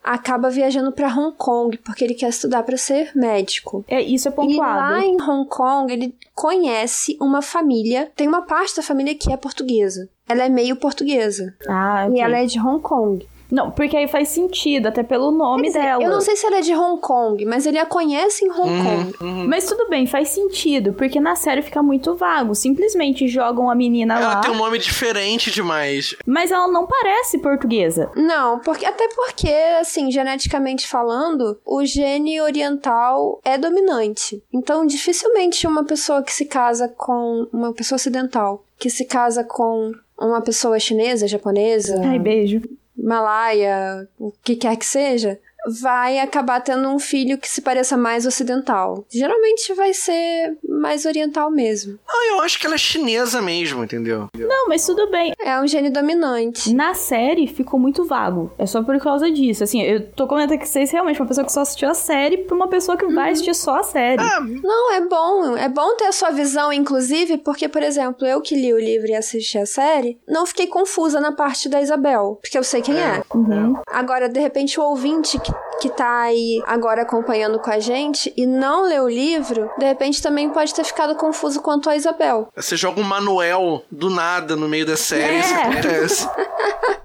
[0.03, 3.83] acaba viajando para Hong Kong porque ele quer estudar para ser médico.
[3.87, 4.79] É, isso é E pontuado.
[4.79, 9.37] lá em Hong Kong, ele conhece uma família, tem uma parte da família que é
[9.37, 10.09] portuguesa.
[10.27, 11.53] Ela é meio portuguesa.
[11.67, 12.21] Ah, E ok.
[12.21, 13.27] ela é de Hong Kong.
[13.51, 16.03] Não, porque aí faz sentido, até pelo nome dizer, dela.
[16.03, 18.69] Eu não sei se ela é de Hong Kong, mas ele a conhece em Hong
[18.69, 19.11] Uhum.
[19.13, 19.47] Kong.
[19.47, 22.55] Mas tudo bem, faz sentido, porque na série fica muito vago.
[22.55, 26.15] Simplesmente jogam a menina Ela lá, tem um nome diferente demais.
[26.25, 28.09] mas ela não parece portuguesa.
[28.15, 34.41] Não, porque até porque, assim, geneticamente falando, o gene oriental é dominante.
[34.51, 39.91] Então, dificilmente uma pessoa que se casa com uma pessoa ocidental, que se casa com
[40.19, 42.61] uma pessoa chinesa, japonesa, Ai, beijo.
[43.03, 45.39] Malaia, o que quer que seja,
[45.81, 49.05] vai acabar tendo um filho que se pareça mais ocidental.
[49.11, 51.99] Geralmente vai ser mais oriental mesmo.
[52.07, 54.27] Não, eu acho que ela é chinesa mesmo, entendeu?
[54.35, 55.33] Não, mas tudo bem.
[55.43, 56.73] É um gene dominante.
[56.73, 58.51] Na série ficou muito vago.
[58.57, 59.63] É só por causa disso.
[59.63, 62.55] Assim, eu tô comentando que vocês realmente uma pessoa que só assistiu a série pra
[62.55, 64.23] uma pessoa que vai assistir só a série.
[64.61, 65.57] Não, é bom.
[65.57, 69.07] É bom ter a sua visão, inclusive, porque, por exemplo, eu que li o livro
[69.07, 72.99] e assisti a série, não fiquei confusa na parte da Isabel, porque eu sei quem
[72.99, 73.23] é.
[73.33, 73.75] Uhum.
[73.87, 78.45] Agora, de repente, o ouvinte que, que tá aí agora acompanhando com a gente e
[78.45, 82.47] não leu o livro, de repente também pode ter ficado confuso quanto a Isabel.
[82.55, 85.39] Você joga um Manuel do nada no meio da série, É.
[85.39, 86.29] isso acontece.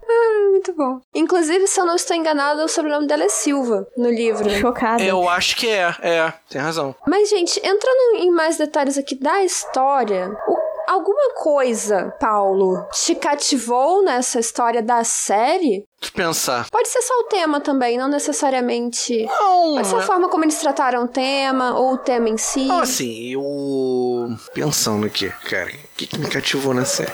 [0.50, 1.00] Muito bom.
[1.14, 4.48] Inclusive, se eu não estou enganada, o sobrenome dela é Silva no livro.
[4.50, 5.02] Chocada.
[5.02, 6.94] Eu acho que é, é, tem razão.
[7.06, 10.56] Mas, gente, entrando em mais detalhes aqui da história, o
[10.88, 15.84] alguma coisa, Paulo, te cativou nessa história da série?
[16.00, 16.68] De pensar.
[16.70, 19.24] Pode ser só o tema também, não necessariamente.
[19.26, 22.36] Não, Pode ser a é- forma como eles trataram o tema, ou o tema em
[22.38, 22.66] si.
[22.66, 24.28] Não, assim, eu.
[24.54, 27.12] Pensando aqui, cara, o que, que me cativou na série?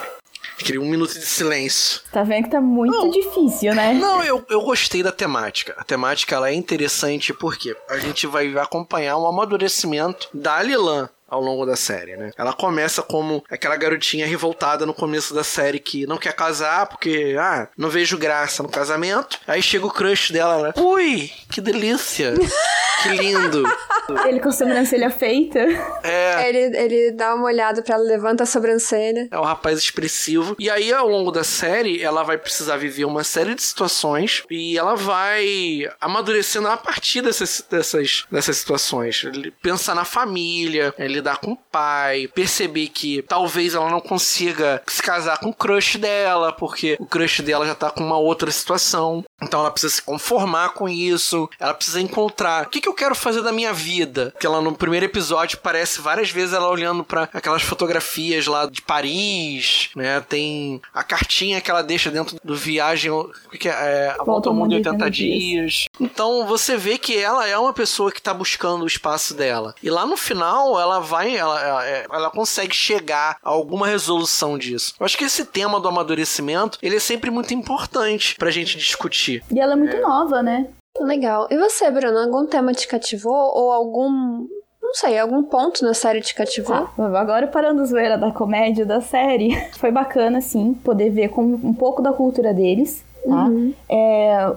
[0.57, 1.99] Queria um minuto de silêncio.
[2.13, 3.09] Tá vendo que tá muito Não.
[3.09, 3.93] difícil, né?
[3.93, 5.75] Não, eu, eu gostei da temática.
[5.77, 11.41] A temática ela é interessante porque a gente vai acompanhar um amadurecimento da Lilan ao
[11.41, 12.31] longo da série, né?
[12.37, 17.35] Ela começa como aquela garotinha revoltada no começo da série que não quer casar porque,
[17.39, 19.39] ah, não vejo graça no casamento.
[19.47, 20.73] Aí chega o crush dela, né?
[20.77, 22.33] Ui, que delícia!
[23.03, 23.63] que lindo!
[24.27, 25.59] Ele com a sobrancelha feita.
[26.03, 29.27] É, Ele, ele dá uma olhada pra ela, levanta a sobrancelha.
[29.31, 30.55] É um rapaz expressivo.
[30.59, 34.77] E aí, ao longo da série, ela vai precisar viver uma série de situações e
[34.77, 39.25] ela vai amadurecendo a partir dessas, dessas, dessas situações.
[39.61, 45.01] Pensar na família, é, lidar com o pai, perceber que talvez ela não consiga se
[45.01, 49.23] casar com o crush dela, porque o crush dela já tá com uma outra situação.
[49.41, 53.13] Então ela precisa se conformar com isso, ela precisa encontrar o que, que eu quero
[53.13, 54.33] fazer da minha vida.
[54.39, 58.81] Que ela no primeiro episódio parece várias vezes ela olhando para aquelas fotografias lá de
[58.81, 60.21] Paris, né?
[60.21, 63.71] Tem a cartinha que ela deixa dentro do viagem, o que, é?
[63.71, 65.85] é a volta ao mundo em 80 dias.
[65.99, 69.75] Então você vê que ela é uma pessoa que tá buscando o espaço dela.
[69.83, 74.93] E lá no final ela vai, ela, ela, ela consegue chegar a alguma resolução disso.
[74.99, 79.24] Eu acho que esse tema do amadurecimento, ele é sempre muito importante pra gente discutir.
[79.51, 80.67] E ela é muito nova, né?
[80.99, 81.47] Legal.
[81.51, 83.33] E você, Bruno, algum tema te cativou?
[83.33, 84.47] Ou algum.
[84.81, 86.87] Não sei, algum ponto na série te cativou?
[86.87, 91.55] Tá, agora parando a zoeira da comédia da série, foi bacana, sim, poder ver como
[91.55, 93.47] um pouco da cultura deles, tá?
[93.89, 94.55] É,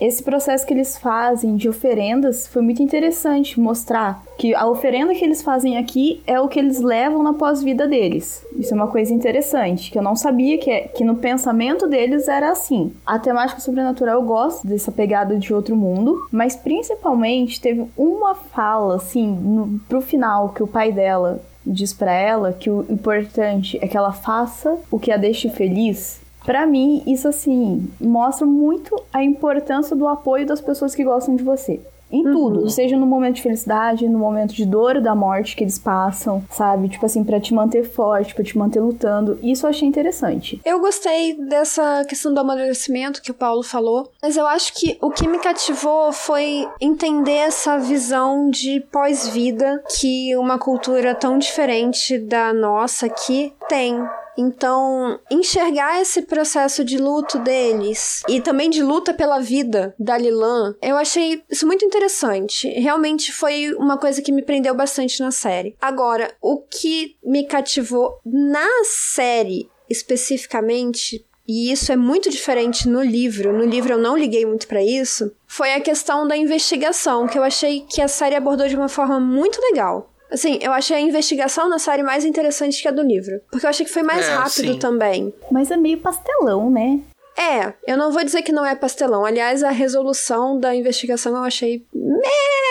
[0.00, 5.24] esse processo que eles fazem de oferendas foi muito interessante mostrar que a oferenda que
[5.24, 8.46] eles fazem aqui é o que eles levam na pós-vida deles.
[8.56, 12.28] Isso é uma coisa interessante, que eu não sabia que, é, que no pensamento deles
[12.28, 12.92] era assim.
[13.04, 18.96] A temática sobrenatural eu gosto dessa pegada de outro mundo, mas principalmente teve uma fala,
[18.96, 23.88] assim, no, pro final, que o pai dela diz pra ela que o importante é
[23.88, 26.20] que ela faça o que a deixe feliz.
[26.48, 31.42] Pra mim, isso assim mostra muito a importância do apoio das pessoas que gostam de
[31.42, 31.78] você.
[32.10, 35.78] Em tudo, seja no momento de felicidade, no momento de dor da morte que eles
[35.78, 36.88] passam, sabe?
[36.88, 39.38] Tipo assim, pra te manter forte, pra te manter lutando.
[39.42, 40.58] Isso eu achei interessante.
[40.64, 45.10] Eu gostei dessa questão do amadurecimento que o Paulo falou, mas eu acho que o
[45.10, 52.54] que me cativou foi entender essa visão de pós-vida que uma cultura tão diferente da
[52.54, 54.02] nossa aqui tem.
[54.38, 60.76] Então, enxergar esse processo de luto deles e também de luta pela vida da Lilan,
[60.80, 62.68] eu achei isso muito interessante.
[62.68, 65.74] Realmente foi uma coisa que me prendeu bastante na série.
[65.80, 73.54] Agora, o que me cativou na série especificamente e isso é muito diferente no livro.
[73.54, 75.32] No livro eu não liguei muito pra isso.
[75.46, 79.18] Foi a questão da investigação, que eu achei que a série abordou de uma forma
[79.18, 80.12] muito legal.
[80.30, 83.40] Assim, eu achei a investigação na série mais interessante que a do livro.
[83.50, 84.78] Porque eu achei que foi mais É, rápido sim.
[84.78, 85.32] também.
[85.50, 87.00] Mas é meio pastelão, né?
[87.36, 89.24] É, eu não vou dizer que não é pastelão.
[89.24, 91.84] Aliás, a resolução da investigação eu achei.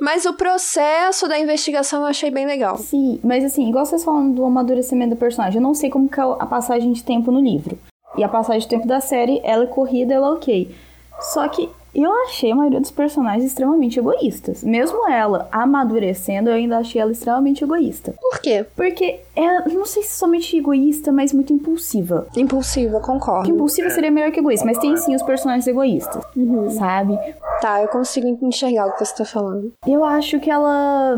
[0.00, 2.78] Mas o processo da investigação eu achei bem legal.
[2.78, 6.20] Sim, mas assim, igual vocês falam do amadurecimento do personagem, eu não sei como que
[6.20, 7.78] é a passagem de tempo no livro.
[8.16, 10.74] E a passagem de tempo da série, ela é corrida, ela é ok.
[11.20, 14.62] Só que eu achei a maioria dos personagens extremamente egoístas.
[14.62, 18.14] Mesmo ela amadurecendo, eu ainda achei ela extremamente egoísta.
[18.20, 18.64] Por quê?
[18.76, 22.26] Porque ela, não sei se somente egoísta, mas muito impulsiva.
[22.36, 23.50] Impulsiva, concordo.
[23.50, 26.24] impulsiva seria melhor que egoísta, mas tem sim os personagens egoístas,
[26.76, 27.18] sabe?
[27.60, 29.72] Tá, eu consigo enxergar o que você tá falando.
[29.86, 31.16] Eu acho que ela.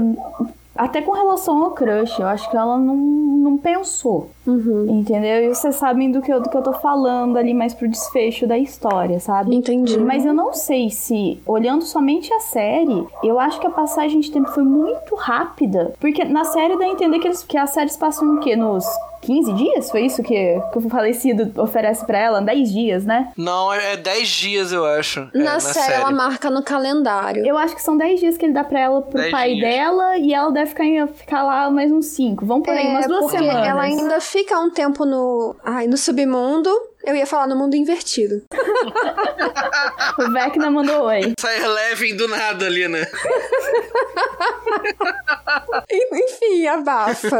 [0.75, 4.31] Até com relação ao crush, eu acho que ela não, não pensou.
[4.47, 5.45] Entendeu?
[5.45, 8.47] E vocês sabem do que, eu, do que eu tô falando ali mais pro desfecho
[8.47, 9.55] da história, sabe?
[9.55, 9.99] Entendi.
[9.99, 14.31] Mas eu não sei se, olhando somente a série, eu acho que a passagem de
[14.31, 15.95] tempo foi muito rápida.
[16.01, 18.57] Porque na série dá a entender que, eles, que as séries passam o quê?
[18.57, 18.85] Nos
[19.23, 19.91] 15 dias?
[19.91, 22.41] Foi isso que, que o falecido oferece pra ela?
[22.41, 23.31] 10 dias, né?
[23.37, 25.29] Não, é 10 dias, eu acho.
[25.33, 27.47] é, Na, série, ela marca no calendário.
[27.47, 29.61] Eu acho que são 10 dias que ele dá pra ela pro 10 pai dias.
[29.71, 32.45] dela e ela deve ficar, ficar lá mais uns 5.
[32.45, 33.69] Vamos por aí, umas duas É, porque semanas.
[33.69, 36.71] ela ainda fica um tempo no, ai, no submundo,
[37.05, 38.43] Eu ia falar no mundo invertido.
[40.19, 41.35] o Vecna mandou oi.
[41.39, 43.03] Sai Eleven do nada ali, né?
[45.91, 47.39] Enfim, abafa.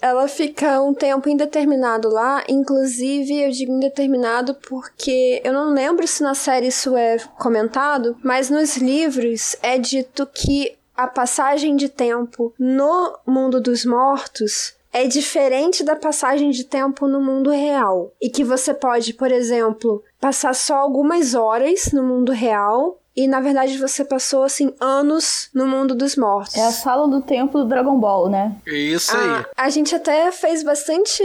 [0.00, 6.22] Ela fica um tempo indeterminado lá, inclusive eu digo indeterminado porque eu não lembro se
[6.22, 12.54] na série isso é comentado, mas nos livros é dito que a passagem de tempo
[12.56, 18.12] no mundo dos mortos é diferente da passagem de tempo no mundo real.
[18.22, 23.40] E que você pode, por exemplo, passar só algumas horas no mundo real e na
[23.40, 26.56] verdade você passou assim anos no mundo dos mortos.
[26.56, 28.56] É a sala do tempo do Dragon Ball, né?
[28.66, 29.28] Isso aí.
[29.28, 31.22] A, a gente até fez bastante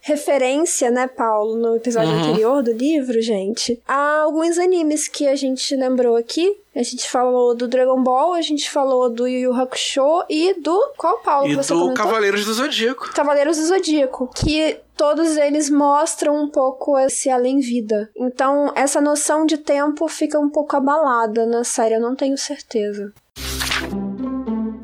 [0.00, 2.20] referência, né, Paulo, no episódio uhum.
[2.20, 6.56] anterior do livro, gente, a alguns animes que a gente lembrou aqui.
[6.76, 10.76] A gente falou do Dragon Ball, a gente falou do Yu Yu Hakusho e do.
[10.96, 11.48] Qual Paulo?
[11.48, 12.04] E você do comentou?
[12.04, 13.12] Cavaleiros do Zodíaco.
[13.14, 14.28] Cavaleiros do Zodíaco.
[14.34, 18.10] Que todos eles mostram um pouco esse além-vida.
[18.16, 23.12] Então, essa noção de tempo fica um pouco abalada na série, eu não tenho certeza.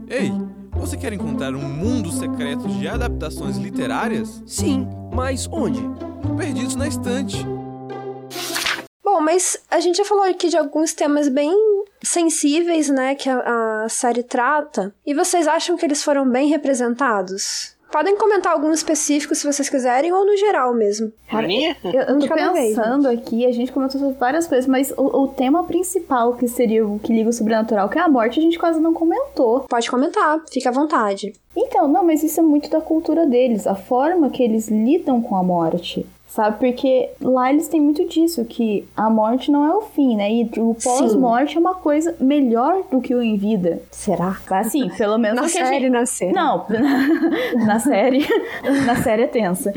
[0.08, 0.32] Ei,
[0.72, 4.42] você quer encontrar um mundo secreto de adaptações literárias?
[4.46, 5.82] Sim, mas onde?
[6.36, 7.44] Perdidos na estante.
[9.20, 11.54] Bom, mas a gente já falou aqui de alguns temas bem
[12.02, 14.94] sensíveis, né, que a, a série trata.
[15.04, 17.76] E vocês acham que eles foram bem representados?
[17.92, 21.12] Podem comentar alguns específicos se vocês quiserem, ou no geral mesmo.
[21.28, 25.24] Cara, eu, eu tô pensando vez, aqui, a gente comentou sobre várias coisas, mas o,
[25.24, 28.42] o, tema principal, que seria o que liga o sobrenatural, que é a morte, a
[28.42, 29.66] gente quase não comentou.
[29.68, 31.34] Pode comentar, fica à vontade.
[31.54, 35.36] Então, não, mas isso é muito da cultura deles, a forma que eles lidam com
[35.36, 36.58] a morte sabe?
[36.58, 40.32] Porque lá eles têm muito disso, que a morte não é o fim, né?
[40.32, 43.82] E o pós-morte é uma coisa melhor do que o em vida.
[43.90, 44.36] Será?
[44.50, 45.90] Assim, pelo menos na série, gente...
[45.90, 46.32] na série.
[46.32, 46.66] Não,
[47.66, 48.26] na série,
[48.86, 49.72] na série é tensa.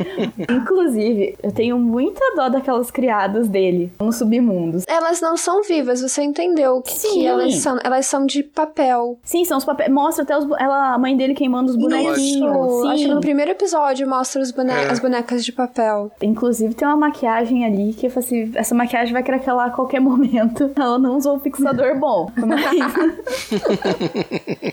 [0.49, 4.85] Inclusive, eu tenho muita dó daquelas criadas dele nos submundos.
[4.87, 7.13] Elas não são vivas, você entendeu que, Sim.
[7.13, 9.17] que elas são, elas são de papel.
[9.23, 9.91] Sim, são os papéis.
[9.91, 12.81] Mostra até os, ela, a mãe dele queimando os bonequinhos.
[12.81, 12.89] Sim.
[12.89, 14.89] Acho que no primeiro episódio mostra os bone é.
[14.89, 16.11] as bonecas de papel.
[16.21, 19.71] Inclusive, Inclusive, tem uma maquiagem ali que eu falei assim: essa maquiagem vai craquelar a
[19.71, 20.69] qualquer momento.
[20.75, 22.29] Ela não usou um fixador bom.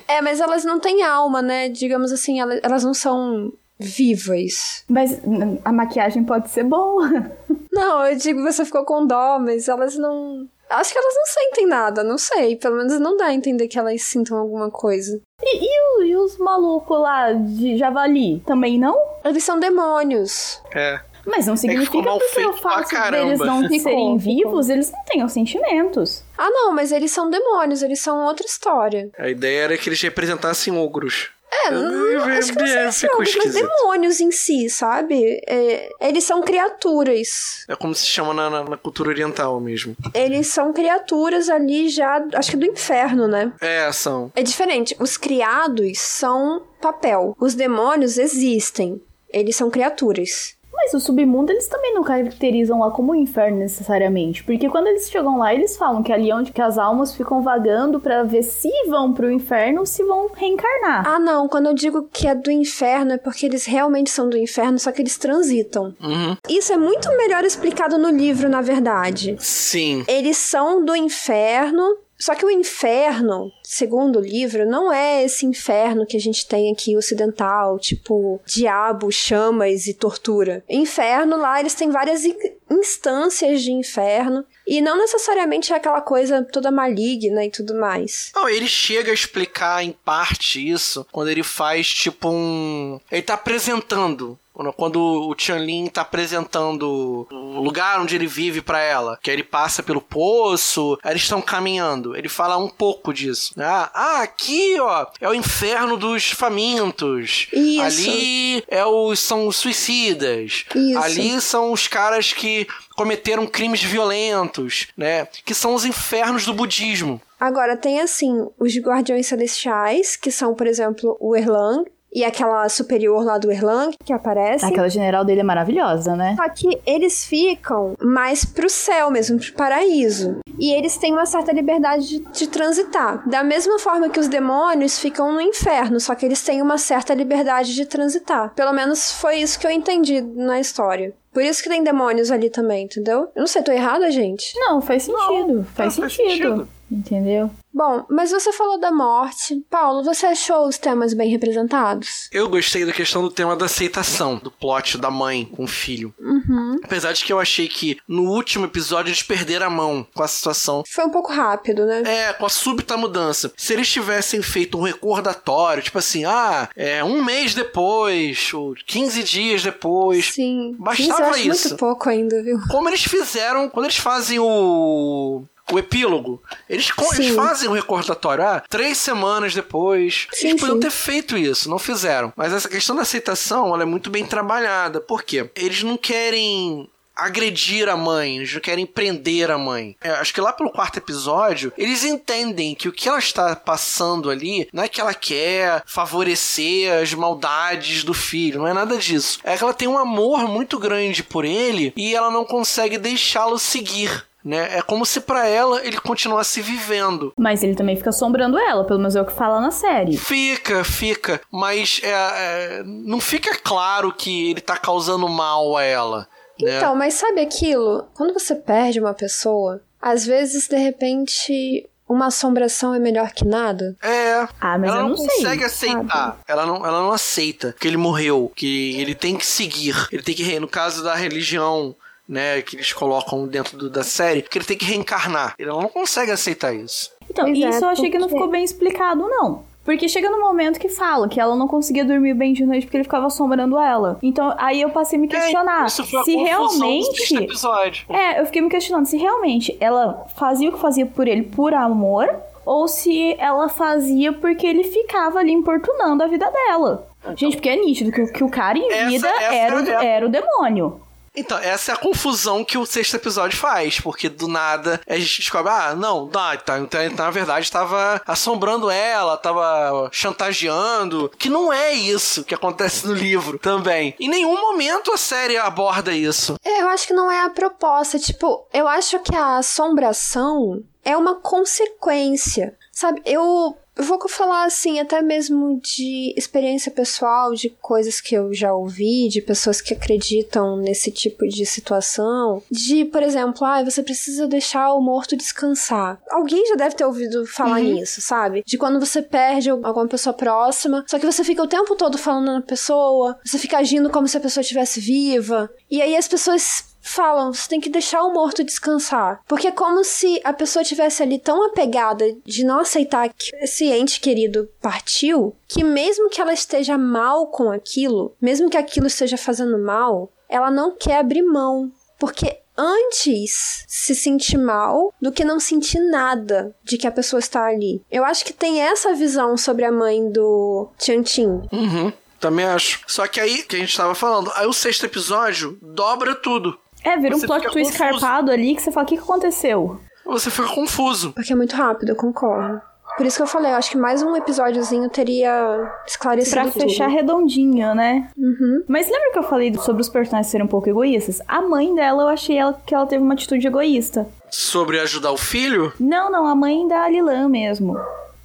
[0.08, 1.68] é, mas elas não têm alma, né?
[1.68, 4.82] Digamos assim, elas não são vivas.
[4.88, 5.20] Mas
[5.64, 7.08] a maquiagem pode ser boa.
[7.72, 10.44] Não, eu digo, você ficou com dó, mas elas não.
[10.68, 12.56] Acho que elas não sentem nada, não sei.
[12.56, 15.20] Pelo menos não dá a entender que elas sintam alguma coisa.
[15.40, 18.40] E, e, e os malucos lá de Javali?
[18.44, 18.98] Também não?
[19.24, 20.60] Eles são demônios.
[20.74, 21.00] É.
[21.26, 25.28] Mas não significa é que o fato deles não ficou, serem vivos, eles não tenham
[25.28, 26.22] sentimentos.
[26.36, 29.10] Ah, não, mas eles são demônios, eles são outra história.
[29.18, 31.30] A ideia era que eles representassem ogros.
[31.52, 35.42] É, não, acho que não sei mas demônios em si, sabe?
[35.46, 37.64] É, eles são criaturas.
[37.68, 39.96] É como se chama na, na, na, cultura oriental mesmo.
[40.14, 43.52] Eles são criaturas ali já, acho que do inferno, né?
[43.60, 44.30] É, são.
[44.36, 44.94] É diferente.
[45.00, 47.36] Os criados são papel.
[47.38, 49.02] Os demônios existem.
[49.28, 50.56] Eles são criaturas.
[50.82, 55.10] Mas o submundo eles também não caracterizam lá como um inferno necessariamente, porque quando eles
[55.10, 58.42] chegam lá, eles falam que ali é onde que as almas ficam vagando para ver
[58.42, 61.06] se vão pro inferno ou se vão reencarnar.
[61.06, 64.38] Ah, não, quando eu digo que é do inferno é porque eles realmente são do
[64.38, 65.94] inferno, só que eles transitam.
[66.00, 66.36] Uhum.
[66.48, 69.36] Isso é muito melhor explicado no livro, na verdade.
[69.38, 70.02] Sim.
[70.08, 76.04] Eles são do inferno, só que o inferno, segundo o livro, não é esse inferno
[76.04, 80.62] que a gente tem aqui ocidental, tipo diabo, chamas e tortura.
[80.68, 82.22] Inferno lá, eles têm várias
[82.70, 84.44] instâncias de inferno.
[84.66, 88.30] E não necessariamente é aquela coisa toda maligna e tudo mais.
[88.34, 93.00] Não, ele chega a explicar em parte isso quando ele faz tipo um.
[93.10, 94.38] Ele tá apresentando
[94.76, 99.82] quando o Tianlin tá apresentando o lugar onde ele vive para ela, que ele passa
[99.82, 102.16] pelo poço, aí eles estão caminhando.
[102.16, 103.52] Ele fala um pouco disso.
[103.56, 103.66] Né?
[103.66, 107.48] Ah, aqui, ó, é o inferno dos famintos.
[107.52, 107.82] Isso.
[107.82, 110.64] Ali é o, são os suicidas.
[110.74, 110.98] Isso.
[110.98, 115.26] Ali são os caras que cometeram crimes violentos, né?
[115.44, 117.20] Que são os infernos do budismo.
[117.38, 123.24] Agora, tem assim, os guardiões celestiais, que são, por exemplo, o Erlang, e aquela superior
[123.24, 124.64] lá do Erlang que aparece.
[124.64, 126.34] Aquela general dele é maravilhosa, né?
[126.36, 130.38] Só que eles ficam mais pro céu mesmo, pro paraíso.
[130.58, 133.28] E eles têm uma certa liberdade de, de, transitar.
[133.28, 137.14] Da mesma forma que os demônios ficam no inferno, só que eles têm uma certa
[137.14, 138.52] liberdade de transitar.
[138.54, 141.14] Pelo menos foi isso que eu entendi na história.
[141.32, 143.28] Por isso que tem demônios ali também, entendeu?
[143.34, 144.52] Eu não sei, tô errada, gente?
[144.56, 145.54] Não, faz sentido.
[145.54, 146.26] Não, faz, não, sentido.
[146.26, 146.68] faz sentido.
[146.90, 147.50] Entendeu?
[147.72, 149.64] Bom, mas você falou da morte.
[149.70, 152.28] Paulo, você achou os temas bem representados?
[152.32, 156.12] Eu gostei da questão do tema da aceitação, do plot da mãe com o filho.
[156.18, 156.80] Uhum.
[156.82, 160.28] Apesar de que eu achei que no último episódio eles perderam a mão com a
[160.28, 160.82] situação.
[160.88, 162.02] Foi um pouco rápido, né?
[162.04, 163.52] É, com a súbita mudança.
[163.56, 169.22] Se eles tivessem feito um recordatório, tipo assim, ah, é um mês depois, ou 15
[169.22, 170.32] dias depois.
[170.32, 170.74] Sim.
[170.78, 171.68] Bastava eu acho isso.
[171.68, 172.58] muito pouco ainda, viu?
[172.68, 175.44] Como eles fizeram quando eles fazem o.
[175.72, 176.42] O epílogo.
[176.68, 178.44] Eles, eles fazem o recordatório.
[178.44, 180.26] Ah, três semanas depois.
[180.32, 180.80] Sim, eles podiam sim.
[180.80, 182.32] ter feito isso, não fizeram.
[182.36, 185.00] Mas essa questão da aceitação, ela é muito bem trabalhada.
[185.00, 185.50] Por quê?
[185.54, 186.88] Eles não querem
[187.20, 189.96] agredir a mãe, eles não querem prender a mãe.
[190.00, 194.30] É, acho que lá pelo quarto episódio, eles entendem que o que ela está passando
[194.30, 199.38] ali não é que ela quer favorecer as maldades do filho, não é nada disso.
[199.44, 203.58] É que ela tem um amor muito grande por ele e ela não consegue deixá-lo
[203.58, 204.29] seguir.
[204.44, 204.78] Né?
[204.78, 207.32] É como se pra ela ele continuasse vivendo.
[207.36, 210.16] Mas ele também fica assombrando ela, pelo menos é o que fala na série.
[210.16, 216.26] Fica, fica, mas é, é, não fica claro que ele tá causando mal a ela.
[216.60, 216.78] né?
[216.78, 218.06] Então, mas sabe aquilo?
[218.14, 223.94] Quando você perde uma pessoa, às vezes, de repente, uma assombração é melhor que nada.
[224.02, 224.48] É.
[224.60, 226.40] Ah, mas ela eu não, não sei, consegue aceitar.
[226.48, 229.94] Ela não, ela não aceita que ele morreu, que ele tem que seguir.
[230.10, 231.94] Ele tem que, no caso da religião,
[232.30, 235.54] né, que eles colocam dentro do- da série, que ele tem que reencarnar.
[235.58, 237.10] Ela não consegue aceitar isso.
[237.28, 239.68] Então, é, isso eu achei que não ficou bem explicado, não.
[239.84, 242.98] Porque chega no momento que fala que ela não conseguia dormir bem de noite porque
[242.98, 244.18] ele ficava assombrando ela.
[244.22, 247.34] Então, aí eu passei a me questionar É, isso foi a se realmente.
[247.36, 248.04] episódio.
[248.08, 251.72] É, eu fiquei me questionando se realmente ela fazia o que fazia por ele por
[251.74, 252.28] amor
[252.64, 257.06] ou se ela fazia porque ele ficava ali importunando a vida dela.
[257.34, 259.88] Gente, porque é nítido que, o- que o cara em Essa- vida essa era, o,
[259.88, 261.00] é era o demônio.
[261.34, 265.40] Então, essa é a confusão que o sexto episódio faz, porque do nada a gente
[265.40, 271.72] descobre, ah, não, tá, tá, então, na verdade estava assombrando ela, estava chantageando, que não
[271.72, 274.14] é isso que acontece no livro também.
[274.18, 276.56] Em nenhum momento a série aborda isso.
[276.64, 278.18] É, eu acho que não é a proposta.
[278.18, 282.76] Tipo, eu acho que a assombração é uma consequência.
[282.92, 283.76] Sabe, eu.
[284.00, 289.28] Eu vou falar assim, até mesmo de experiência pessoal, de coisas que eu já ouvi,
[289.28, 292.62] de pessoas que acreditam nesse tipo de situação.
[292.70, 296.18] De, por exemplo, ah, você precisa deixar o morto descansar.
[296.30, 298.62] Alguém já deve ter ouvido falar nisso, sabe?
[298.66, 302.52] De quando você perde alguma pessoa próxima, só que você fica o tempo todo falando
[302.52, 305.70] na pessoa, você fica agindo como se a pessoa estivesse viva.
[305.90, 309.40] E aí as pessoas falam, você tem que deixar o morto descansar.
[309.46, 313.86] Porque é como se a pessoa tivesse ali tão apegada de não aceitar que esse
[313.86, 319.36] ente querido partiu, que mesmo que ela esteja mal com aquilo, mesmo que aquilo esteja
[319.36, 321.90] fazendo mal, ela não quer abrir mão.
[322.18, 327.64] Porque antes se sentir mal do que não sentir nada de que a pessoa está
[327.66, 328.02] ali.
[328.10, 331.62] Eu acho que tem essa visão sobre a mãe do Tiantin.
[331.70, 333.02] Uhum, também acho.
[333.06, 336.78] Só que aí, que a gente tava falando, aí o sexto episódio dobra tudo.
[337.04, 339.98] É, vira um plot twist escarpado ali que você fala: o que, que aconteceu?
[340.26, 341.32] Você fica confuso.
[341.32, 342.80] Porque é muito rápido, eu concordo.
[343.16, 346.82] Por isso que eu falei, eu acho que mais um episódiozinho teria esclarecido Pra tudo.
[346.82, 348.28] fechar redondinho, né?
[348.38, 348.84] Uhum.
[348.88, 351.40] Mas lembra que eu falei sobre os personagens serem um pouco egoístas?
[351.48, 354.28] A mãe dela, eu achei ela, que ela teve uma atitude egoísta.
[354.50, 355.92] Sobre ajudar o filho?
[355.98, 357.96] Não, não, a mãe da Alilan mesmo.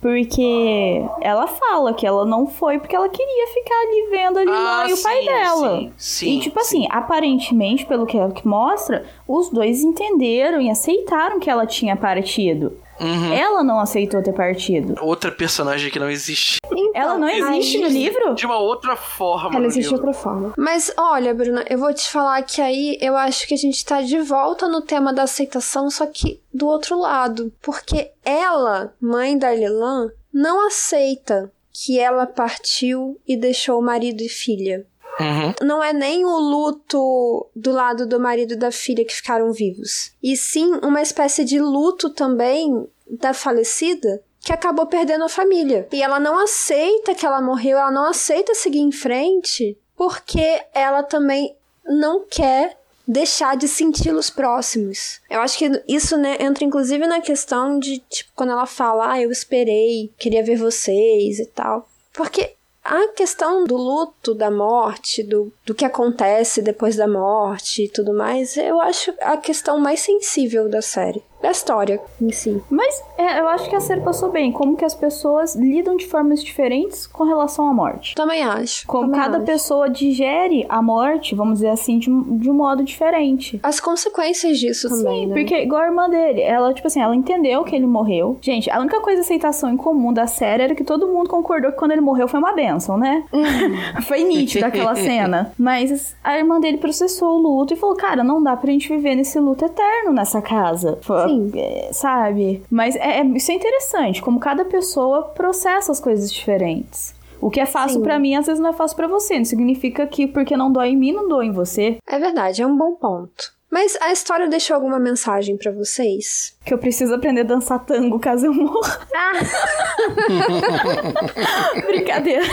[0.02, 4.84] Porque ela fala que ela não foi porque ela queria ficar ali vendo a Alilan
[4.84, 5.78] Ah, e o pai sim, dela.
[5.80, 11.39] sim, sim, e tipo assim, aparentemente, pelo que, que mostra, os dois entenderam e aceitaram
[11.39, 12.78] que ela tinha partido.
[13.00, 13.34] Uhum.
[13.34, 14.96] Ela não aceitou ter partido.
[15.02, 16.60] Outra personagem que não existe.
[16.93, 18.36] Ela não existe no livro?
[18.36, 19.58] De uma outra forma.
[19.58, 20.54] Ela existe de outra forma.
[20.58, 24.02] Mas olha, Bruna, eu vou te falar que aí eu acho que a gente tá
[24.02, 27.52] de volta no tema da aceitação, só que do outro lado.
[27.62, 34.86] Porque ela, mãe da Lilan, não aceita que ela partiu e deixou marido e filha.
[35.20, 35.53] Uhum.
[35.61, 40.11] Não é nem o luto do lado do marido e da filha que ficaram vivos.
[40.22, 45.88] E sim uma espécie de luto também da falecida que acabou perdendo a família.
[45.91, 51.01] E ela não aceita que ela morreu, ela não aceita seguir em frente porque ela
[51.01, 51.55] também
[51.86, 55.22] não quer deixar de senti-los próximos.
[55.30, 59.22] Eu acho que isso né, entra inclusive na questão de, tipo, quando ela fala, ah,
[59.22, 61.88] eu esperei, queria ver vocês e tal.
[62.13, 62.55] Porque
[62.86, 68.14] a questão do luto, da morte, do, do que acontece depois da morte e tudo
[68.14, 71.24] mais, eu acho a questão mais sensível da série.
[71.46, 72.62] Da história em si.
[72.70, 74.52] Mas é, eu acho que a série passou bem.
[74.52, 78.16] Como que as pessoas lidam de formas diferentes com relação à morte.
[78.16, 78.88] Também acho.
[78.88, 79.46] Como também cada acho.
[79.46, 83.60] pessoa digere a morte, vamos dizer assim, de, um- de um modo diferente.
[83.62, 85.36] As consequências disso também, Sim, né?
[85.36, 88.38] porque igual a irmã dele, ela, tipo assim, ela entendeu que ele morreu.
[88.41, 91.78] Gente, a única coisa aceitação em comum da série era que todo mundo concordou que
[91.78, 93.24] quando ele morreu foi uma benção, né?
[94.08, 95.52] foi nítido aquela cena.
[95.58, 99.16] Mas a irmã dele processou o luto e falou: Cara, não dá pra gente viver
[99.16, 100.98] nesse luto eterno nessa casa.
[101.28, 101.35] Sim.
[101.56, 102.64] É, sabe?
[102.70, 107.14] Mas é, é- isso é interessante, como cada pessoa processa as coisas diferentes.
[107.42, 109.38] O que é fácil pra mim, às vezes não é fácil pra você.
[109.38, 111.98] Não significa que porque não dói em mim, não dói em você.
[112.08, 113.54] É verdade, é um bom ponto.
[113.70, 116.56] Mas a história deixou alguma mensagem pra vocês?
[116.66, 119.00] Que eu preciso aprender a dançar tango caso eu morra.
[121.88, 122.44] Brincadeira.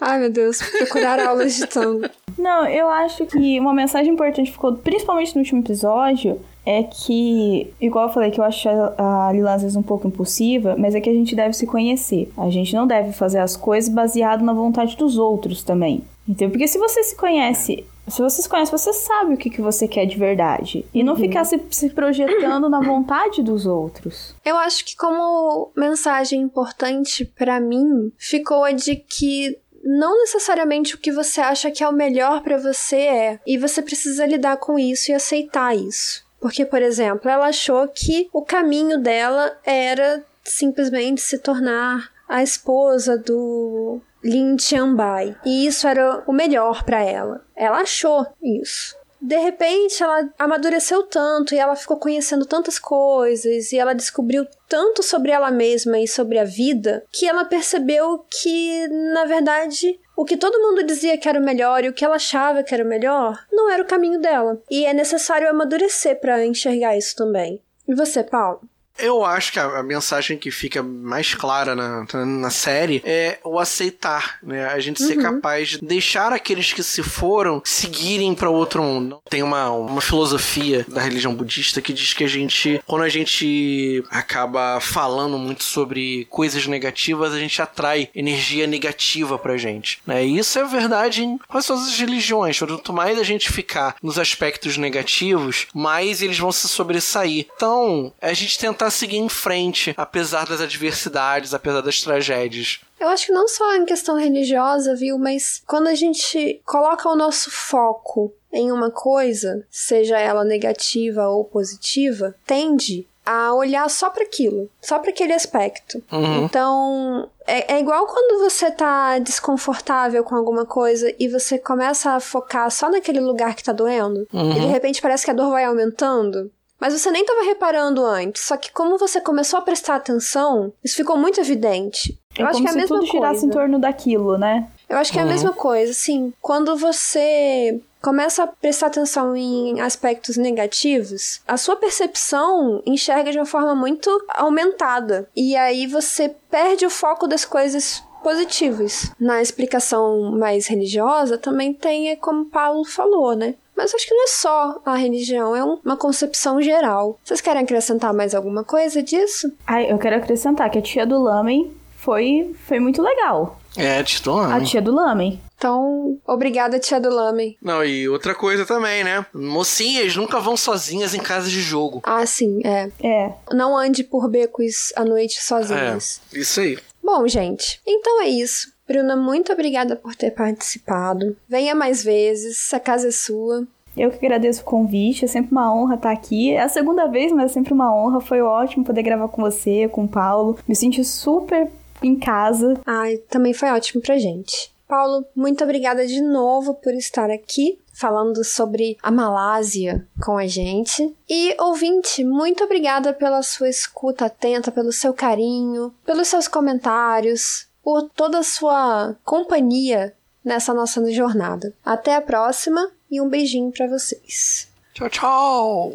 [0.00, 2.08] Ai, meu Deus, procurar aulas de tango.
[2.38, 8.08] Não, eu acho que uma mensagem importante ficou, principalmente no último episódio, é que, igual
[8.08, 11.00] eu falei, que eu acho a a Lila às vezes um pouco impulsiva, mas é
[11.00, 12.30] que a gente deve se conhecer.
[12.36, 16.02] A gente não deve fazer as coisas baseado na vontade dos outros também.
[16.26, 16.50] Entendeu?
[16.50, 19.88] Porque se você se conhece, se você se conhece, você sabe o que, que você
[19.88, 20.84] quer de verdade.
[20.92, 24.34] E não ficar se, se projetando na vontade dos outros.
[24.44, 29.58] Eu acho que como mensagem importante pra mim ficou a de que
[29.90, 33.80] não necessariamente o que você acha que é o melhor pra você é, e você
[33.80, 36.26] precisa lidar com isso e aceitar isso.
[36.38, 43.16] Porque, por exemplo, ela achou que o caminho dela era simplesmente se tornar a esposa
[43.16, 45.34] do Lin Tianbai.
[45.44, 47.42] E isso era o melhor pra ela.
[47.56, 48.94] Ela achou isso.
[49.20, 55.02] De repente, ela amadureceu tanto e ela ficou conhecendo tantas coisas e ela descobriu tanto
[55.02, 60.36] sobre ela mesma e sobre a vida que ela percebeu que, na verdade, o que
[60.36, 62.88] todo mundo dizia que era o melhor e o que ela achava que era o
[62.88, 64.60] melhor não era o caminho dela.
[64.70, 67.60] E é necessário amadurecer pra enxergar isso também.
[67.86, 68.60] E você, Paulo?
[68.98, 73.58] Eu acho que a, a mensagem que fica mais clara na, na série é o
[73.58, 74.66] aceitar, né?
[74.66, 79.20] A gente ser capaz de deixar aqueles que se foram seguirem para outro mundo.
[79.28, 84.02] Tem uma, uma filosofia da religião budista que diz que a gente, quando a gente
[84.10, 90.24] acaba falando muito sobre coisas negativas, a gente atrai energia negativa pra gente, né?
[90.24, 92.58] E isso é verdade em quase todas as religiões.
[92.58, 97.46] Quanto mais a gente ficar nos aspectos negativos, mais eles vão se sobressair.
[97.54, 102.80] Então, a gente tentar seguir em frente, apesar das adversidades, apesar das tragédias.
[102.98, 105.18] Eu acho que não só em questão religiosa, viu?
[105.18, 111.44] Mas quando a gente coloca o nosso foco em uma coisa, seja ela negativa ou
[111.44, 116.02] positiva, tende a olhar só para aquilo, só para aquele aspecto.
[116.42, 122.20] Então, é, é igual quando você tá desconfortável com alguma coisa e você começa a
[122.20, 125.64] focar só naquele lugar que tá doendo, e de repente parece que a dor vai
[125.64, 126.50] aumentando.
[126.80, 130.96] Mas você nem estava reparando antes, só que como você começou a prestar atenção, isso
[130.96, 132.18] ficou muito evidente.
[132.38, 133.46] Eu é acho como que é a se mesma tudo girasse coisa.
[133.46, 134.68] em torno daquilo, né?
[134.88, 139.80] Eu acho que é a mesma coisa, assim, quando você começa a prestar atenção em
[139.80, 145.28] aspectos negativos, a sua percepção enxerga de uma forma muito aumentada.
[145.34, 149.12] E aí você perde o foco das coisas positivas.
[149.18, 153.54] Na explicação mais religiosa, também tem, é como Paulo falou, né?
[153.78, 157.18] Mas acho que não é só a religião, é um- uma concepção geral.
[157.24, 159.50] Vocês querem acrescentar mais alguma coisa disso?
[159.64, 163.58] Ai, eu quero acrescentar que a tia do Lamen foi, foi muito legal.
[163.76, 164.52] É, titular.
[164.52, 165.40] A tia do Lamen.
[165.56, 167.56] Então, obrigada, tia do Lame.
[167.62, 169.24] Não, e outra coisa também, né?
[169.32, 172.00] Mocinhas nunca vão sozinhas em casa de jogo.
[172.04, 172.90] Ah, sim, é.
[173.02, 173.32] É.
[173.52, 176.20] Não ande por becos à noite sozinhas.
[176.32, 176.78] É, isso aí.
[177.02, 178.72] Bom, gente, então é isso.
[178.88, 181.36] Bruna, muito obrigada por ter participado.
[181.46, 183.66] Venha mais vezes, a casa é sua.
[183.94, 186.52] Eu que agradeço o convite, é sempre uma honra estar aqui.
[186.52, 188.20] É a segunda vez, mas é sempre uma honra.
[188.20, 190.58] Foi ótimo poder gravar com você, com o Paulo.
[190.66, 191.70] Me senti super
[192.02, 192.80] em casa.
[192.86, 194.72] Ai, também foi ótimo pra gente.
[194.86, 201.14] Paulo, muito obrigada de novo por estar aqui falando sobre a Malásia com a gente.
[201.28, 208.02] E ouvinte, muito obrigada pela sua escuta atenta, pelo seu carinho, pelos seus comentários, por
[208.02, 210.14] toda a sua companhia
[210.44, 211.72] nessa nossa jornada.
[211.82, 214.68] Até a próxima e um beijinho pra vocês.
[214.92, 215.92] Tchau, tchau!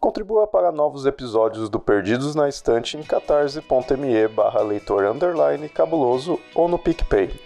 [0.00, 6.66] Contribua para novos episódios do Perdidos na Estante em catarse.me barra leitor underline cabuloso ou
[6.66, 7.38] no PicPay.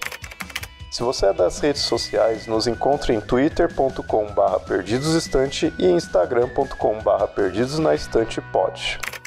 [0.89, 7.27] Se você é das redes sociais, nos encontre em twitter.com barra perdidosestante e instagram.com barra
[7.27, 9.18] perdidosnaestantepod.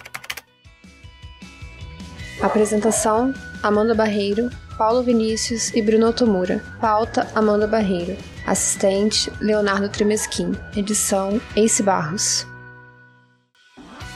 [2.42, 6.60] Apresentação: Amanda Barreiro, Paulo Vinícius e Bruno Tomura.
[6.80, 8.18] Pauta: Amanda Barreiro.
[8.48, 10.52] Assistente Leonardo Tremesquim.
[10.76, 12.48] Edição Ace Barros.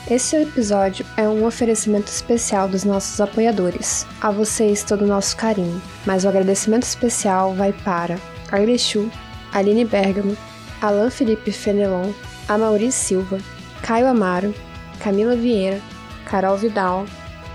[0.09, 4.07] Esse episódio é um oferecimento especial dos nossos apoiadores.
[4.19, 8.17] A vocês todo o nosso carinho, mas o agradecimento especial vai para
[8.51, 9.09] Arle Chu,
[9.53, 10.35] Aline Bergamo,
[10.81, 12.11] Alain Felipe Fenelon,
[12.47, 13.37] Amaury Silva,
[13.83, 14.53] Caio Amaro,
[14.99, 15.79] Camila Vieira,
[16.25, 17.05] Carol Vidal,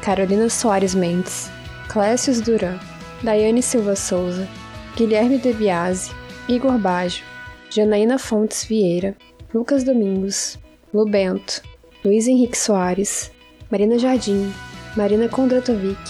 [0.02, 1.50] Carolina Soares Mendes,
[1.88, 2.78] Clécius Duran,
[3.22, 4.48] Daiane Silva Souza,
[4.96, 6.10] Guilherme Debiase,
[6.48, 7.24] Igor Baggio,
[7.70, 9.14] Janaína Fontes Vieira,
[9.54, 10.58] Lucas Domingos,
[10.92, 11.62] Lu Bento,
[12.04, 13.30] Luiz Henrique Soares,
[13.70, 14.52] Marina Jardim,
[14.96, 16.00] Marina Kondratovic,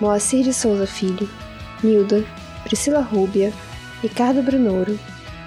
[0.00, 1.28] Moacir de Souza Filho,
[1.82, 2.24] Nilda,
[2.64, 3.52] Priscila Rúbia,
[4.02, 4.98] Ricardo Brunoro,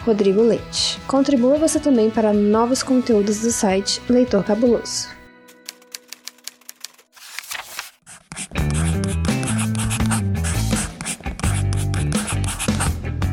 [0.05, 0.99] Rodrigo Leite.
[1.07, 5.20] Contribua você também para novos conteúdos do site Leitor Cabuloso.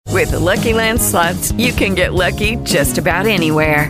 [0.10, 3.90] With the Lucky Land slots, you can get lucky just about anywhere.